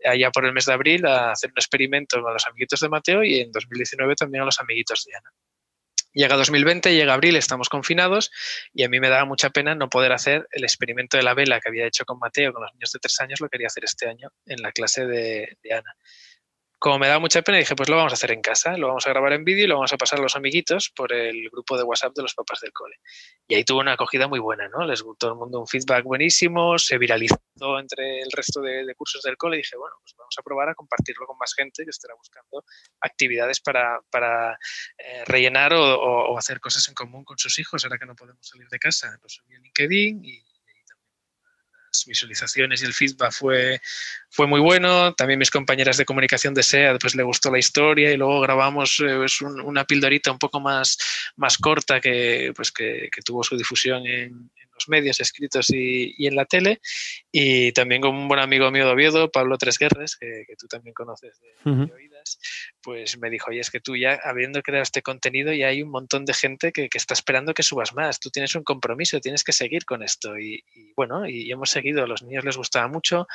[0.04, 3.24] allá por el mes de abril a hacer un experimento con los amiguitos de Mateo
[3.24, 5.32] y en 2019 también a los amiguitos de Ana.
[6.14, 8.32] Llega 2020, llega abril, estamos confinados
[8.74, 11.60] y a mí me daba mucha pena no poder hacer el experimento de la vela
[11.60, 14.08] que había hecho con Mateo, con los niños de tres años, lo quería hacer este
[14.08, 15.96] año en la clase de, de Ana
[16.84, 19.08] como me da mucha pena, dije, pues lo vamos a hacer en casa, lo vamos
[19.08, 21.78] a grabar en vídeo y lo vamos a pasar a los amiguitos por el grupo
[21.78, 22.98] de WhatsApp de los papás del cole.
[23.48, 24.86] Y ahí tuvo una acogida muy buena, ¿no?
[24.86, 27.40] Les gustó el mundo un feedback buenísimo, se viralizó
[27.80, 30.76] entre el resto de, cursos del cole y dije, bueno, pues vamos a probar a
[30.76, 32.66] compartirlo con más gente que estará buscando
[33.00, 34.60] actividades para, para
[34.98, 38.68] eh, rellenar o, hacer cosas en común con sus hijos, ahora que no podemos salir
[38.68, 39.18] de casa.
[39.24, 40.44] Lo subí a LinkedIn y
[42.06, 43.82] visualizaciones y el feedback fue,
[44.30, 45.14] fue muy bueno.
[45.14, 49.02] También mis compañeras de comunicación de SEAD pues le gustó la historia y luego grabamos
[49.06, 49.26] eh,
[49.64, 50.98] una pildorita un poco más,
[51.36, 56.46] más corta que, pues que, tuvo su difusión en, los medios escritos y, en la
[56.46, 56.82] tele.
[57.32, 60.94] Y también con un buen amigo mío de Oviedo, Pablo Tresguerres, que, que tú también
[60.96, 61.54] conoces de,
[62.82, 65.90] pues me dijo, oye, es que tú ya habiendo creado este contenido ya hay un
[65.90, 68.20] montón de gente que, está esperando que subas más.
[68.20, 70.38] Tú tienes un compromiso, tienes que seguir con esto.
[70.38, 70.64] Y,
[70.96, 73.28] bueno, y hemos seguido, a los niños les gustaba mucho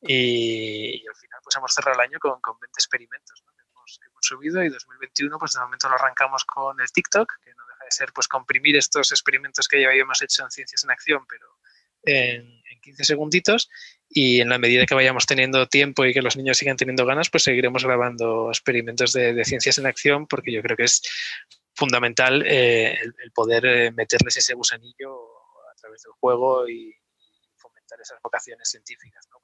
[0.00, 4.64] y, al final pues hemos cerrado el año con, con 20 experimentos que, hemos, subido
[4.64, 8.12] y 2021 pues de momento lo arrancamos con el TikTok, que no deja de ser
[8.12, 11.46] pues comprimir estos experimentos que ya habíamos hecho en Ciencias en Acción, pero
[12.02, 13.68] en, 15 segunditos
[14.18, 17.28] y en la medida que vayamos teniendo tiempo y que los niños sigan teniendo ganas,
[17.28, 21.02] pues seguiremos grabando experimentos de, ciencias en acción porque yo creo que es
[21.74, 25.12] fundamental eh, el, poder eh, meterles ese gusanillo
[25.70, 26.94] a través del juego y,
[27.56, 29.38] fomentar esas vocaciones científicas, ¿no?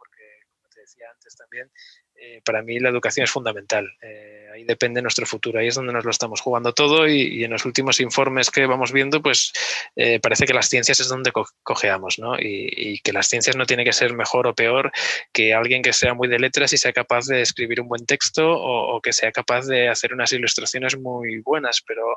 [0.83, 1.71] Decía antes también,
[2.15, 3.89] eh, para mí la educación es fundamental.
[4.03, 7.51] Eh, ahí depende nuestro futuro, ahí es donde nos lo estamos jugando todo y, en
[7.51, 9.53] los últimos informes que vamos viendo, pues
[9.97, 12.39] eh, parece que las ciencias es donde cojeamos, ¿no?
[12.39, 14.93] Y, que las ciencias no tiene que ser mejor o peor
[15.33, 18.53] que alguien que sea muy de letras y sea capaz de escribir un buen texto
[18.53, 22.17] o, que sea capaz de hacer unas ilustraciones muy buenas, pero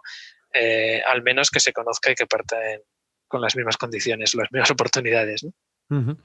[1.08, 2.58] al menos que se conozca y que parta
[3.28, 6.18] con las mismas condiciones, las mismas oportunidades, ¿no?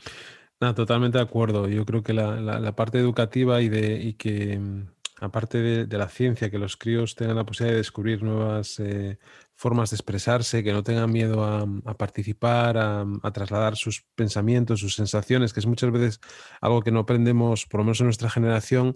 [0.75, 1.69] Totalmente de acuerdo.
[1.69, 4.89] Yo creo que la, parte educativa y, de, y que, mm,
[5.21, 9.19] aparte de, la ciencia, que los críos tengan la posibilidad de descubrir nuevas eh,
[9.55, 14.95] formas de expresarse, que no tengan miedo a, participar, a, a, trasladar sus pensamientos, sus
[14.95, 16.21] sensaciones, que es muchas veces
[16.61, 18.95] algo que no aprendemos, por lo menos en nuestra generación,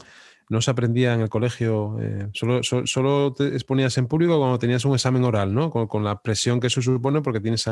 [0.49, 4.95] no se aprendía en el colegio, eh, solo, te exponías en público cuando tenías un
[4.95, 5.71] examen oral, ¿no?
[5.71, 7.65] Con, la presión que eso supone, porque tienes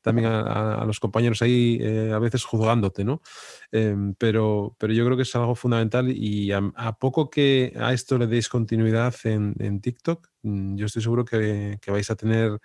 [0.00, 3.22] también a, los compañeros ahí eh, a veces juzgándote, ¿no?
[3.70, 8.18] Em, pero, pero yo creo que es algo fundamental y a, poco que a esto
[8.18, 12.58] le deis continuidad en, TikTok, mm, yo estoy seguro que, vais a tener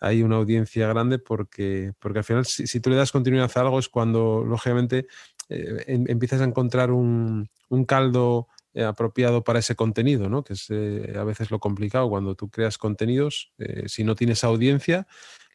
[0.00, 3.78] ahí una audiencia grande porque, porque al final si, tú le das continuidad a algo
[3.78, 5.06] es cuando, lógicamente,
[5.50, 7.48] eh, em, empiezas a encontrar un,
[7.86, 8.48] caldo
[8.86, 10.44] apropiado para ese contenido, ¿no?
[10.44, 14.44] que es eh, a veces lo complicado cuando tú creas contenidos, eh, si no tienes
[14.44, 15.06] audiencia,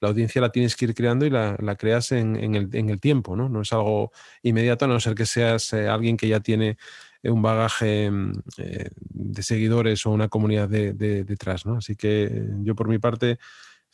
[0.02, 3.48] la audiencia la tienes que ir creando y la, creas en, el, tiempo, ¿no?
[3.48, 4.12] no es algo
[4.44, 6.78] inmediato, a no ser que seas alguien que ya tiene
[7.24, 11.66] un bagaje mm, de seguidores o una comunidad detrás.
[11.66, 11.78] ¿no?
[11.78, 13.40] Así que yo por mi parte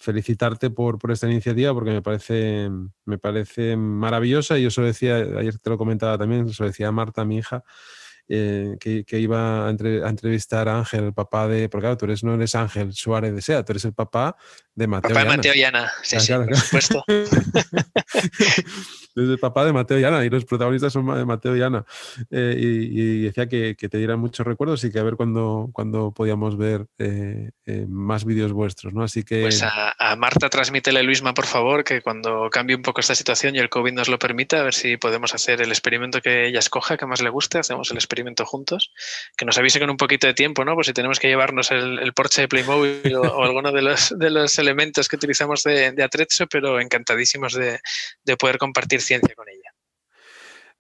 [0.02, 2.70] felicitarte por, por, esta iniciativa porque me parece,
[3.06, 7.24] me parece maravillosa y yo eso decía, ayer te lo comentaba también, eso decía Marta,
[7.24, 7.64] mi hija,
[8.34, 11.68] eh, que, iba a, entrevistar a Ángel, el papá de.
[11.68, 14.38] Porque claro, tú eres, no eres Ángel Suárez de Sea, tú eres el papá
[14.74, 17.04] de Mateo papá de Mateo Llana, sí, sí, por supuesto.
[19.16, 21.86] es el papá de Mateo Llana y los protagonistas son de Mateo Llana.
[22.30, 26.57] Eh, y, decía que, te dieran muchos recuerdos y que a ver cuándo cuando podíamos
[26.57, 27.51] ver eh,
[27.88, 29.03] más vídeos vuestros, ¿no?
[29.03, 29.41] Así que.
[29.41, 33.55] Pues a, a Marta transmítele, Luisma, por favor, que cuando cambie un poco esta situación
[33.55, 36.59] y el COVID nos lo permita, a ver si podemos hacer el experimento que ella
[36.59, 38.91] escoja, que más le guste, hacemos el experimento juntos,
[39.38, 40.76] que nos avise con un poquito de tiempo, ¿no?
[40.76, 44.30] Pues si tenemos que llevarnos el, el Porsche de Playmobil o, alguno de los, de
[44.30, 47.80] los elementos que utilizamos de, de Atrezzo, pero encantadísimos de,
[48.24, 49.01] de poder compartir
[49.36, 49.72] con ella.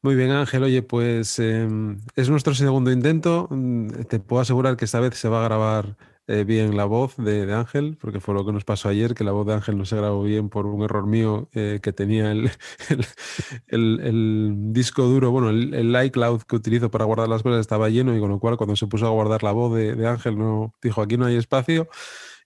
[0.03, 0.63] Muy bien, Ángel.
[0.63, 3.47] Oye, pues em, es nuestro segundo intento.
[3.51, 5.95] Mm, te puedo asegurar que esta vez se va a grabar
[6.27, 9.31] eh, bien la voz de, Ángel, porque fue lo que nos pasó ayer, que la
[9.31, 12.49] voz de Ángel no se grabó bien por un error mío eh, que tenía el,
[13.67, 18.19] el, disco duro, bueno, el, iCloud que utilizo para guardar las cosas estaba lleno y
[18.19, 21.01] con lo cual cuando se puso a guardar la voz de, de Ángel no dijo
[21.01, 21.89] aquí no hay espacio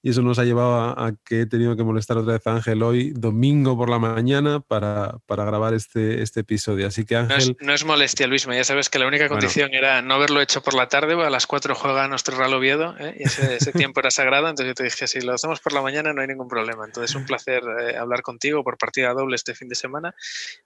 [0.05, 2.83] y eso nos ha llevado a, que he tenido que molestar otra vez a Ángel
[2.83, 6.85] hoy, domingo por la mañana, para, para grabar este, este episodio.
[6.85, 7.57] Así que Ángel...
[7.59, 10.75] No es, molestia, Luis, ya sabes que la única condición era no haberlo hecho por
[10.75, 13.15] la tarde, a las 4 juega nuestro Real Oviedo, ¿eh?
[13.17, 16.13] y ese, tiempo era sagrado, entonces yo te dije, si lo hacemos por la mañana
[16.13, 16.85] no hay ningún problema.
[16.85, 20.13] Entonces un placer eh, hablar contigo por partida doble este fin de semana.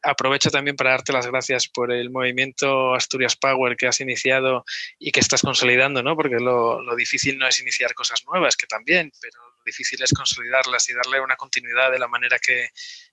[0.04, 4.66] Aprovecho también para darte las gracias por el movimiento Asturias Power que has iniciado
[5.00, 6.18] y que estás consolidando, ¿no?
[6.18, 9.29] porque lo, lo difícil no es iniciar cosas nuevas, que también, pero
[9.70, 12.70] difícil es consolidarlas y darle una continuidad de la manera que,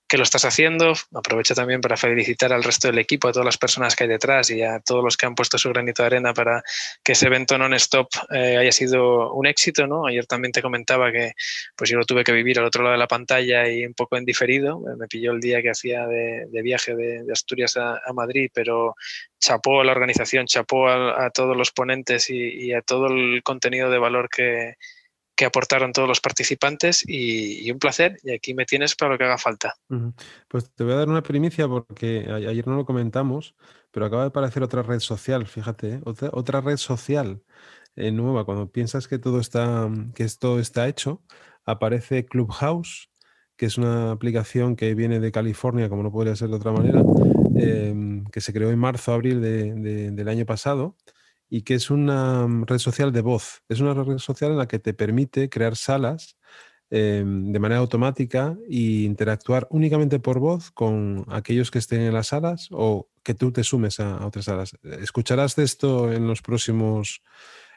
[0.09, 0.93] que lo estás haciendo.
[1.15, 4.51] Aprovecho también para felicitar al resto del equipo, a todas las personas que hay detrás
[4.51, 6.63] y a todos los que han puesto su granito de arena para
[7.03, 9.87] que ese evento non-stop eh, haya sido un éxito.
[9.87, 10.07] ¿no?
[10.07, 11.33] Ayer también te comentaba que
[11.77, 14.17] pues yo lo tuve que vivir al otro lado de la pantalla y un poco
[14.17, 14.81] en diferido.
[14.97, 18.95] Me pilló el día que hacía de, viaje de, Asturias a, Madrid, pero
[19.39, 23.99] chapó a la organización, chapó a, todos los ponentes y a todo el contenido de
[23.99, 24.77] valor que,
[25.37, 28.17] que aportaron todos los participantes y, un placer.
[28.25, 29.75] Y aquí me tienes para lo que haga falta.
[30.49, 33.55] Pues te voy a dar una primicia porque ayer no lo comentamos,
[33.91, 36.01] pero acaba de aparecer otra red social, fíjate, ¿eh?
[36.05, 37.43] otra, red social
[37.97, 38.45] eh, nueva.
[38.47, 41.23] Cuando piensas que todo está, que esto está hecho,
[41.67, 43.11] aparece Clubhouse,
[43.57, 47.03] que es una aplicación que viene de California, como no podría ser de otra manera,
[47.57, 50.97] em, que se creó en marzo, abril del año pasado
[51.49, 53.63] y que es una mm, red social de voz.
[53.69, 56.37] Es una red social en la que te permite crear salas
[56.91, 62.29] em, de manera automática e interactuar únicamente por voz con aquellos que estén en las
[62.29, 64.77] salas o que tú te sumes a, otras salas.
[65.01, 67.23] Escucharás de esto en los próximos...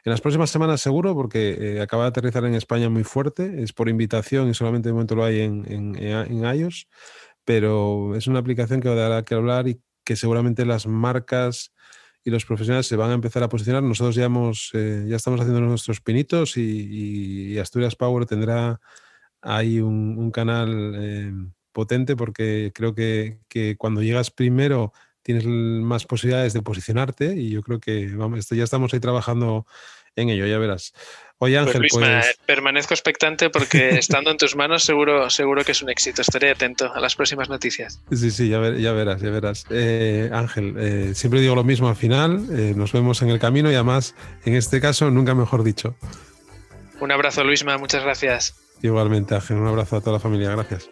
[0.02, 3.74] En las próximas semanas seguro, porque eh, acaba de aterrizar en España muy fuerte, es
[3.74, 6.88] por invitación y solamente de momento lo hay en, en, en iOS,
[7.44, 11.74] pero es una aplicación que dará que hablar y que seguramente las marcas
[12.24, 13.82] y los profesionales se van a empezar a posicionar.
[13.82, 18.80] Nosotros ya, hemos, eh, ya estamos haciendo nuestros pinitos y, Asturias Power tendrá
[19.42, 21.32] ahí un, canal eh,
[21.72, 23.38] potente porque creo que,
[23.78, 24.92] cuando llegas primero
[25.22, 29.66] tienes más posibilidades de posicionarte y yo creo que vamos, ya estamos ahí trabajando
[30.16, 30.92] en ello, ya verás.
[31.42, 32.38] Oye Pues Ángel, Luisma, pues...
[32.44, 36.20] permanezco expectante porque estando en tus manos seguro, seguro que es un éxito.
[36.20, 37.98] Estaré atento a las próximas noticias.
[38.12, 39.64] Sí, sí, ya, ver- ya verás, ya verás.
[39.70, 43.70] Eh, Ángel, eh, siempre digo lo mismo al final, eh, nos vemos en el camino
[43.70, 44.14] y además,
[44.44, 45.94] en este caso, nunca mejor dicho.
[47.00, 48.54] Un abrazo, Luisma, muchas gracias.
[48.82, 50.90] Igualmente, Ángel, un abrazo a toda la familia, gracias.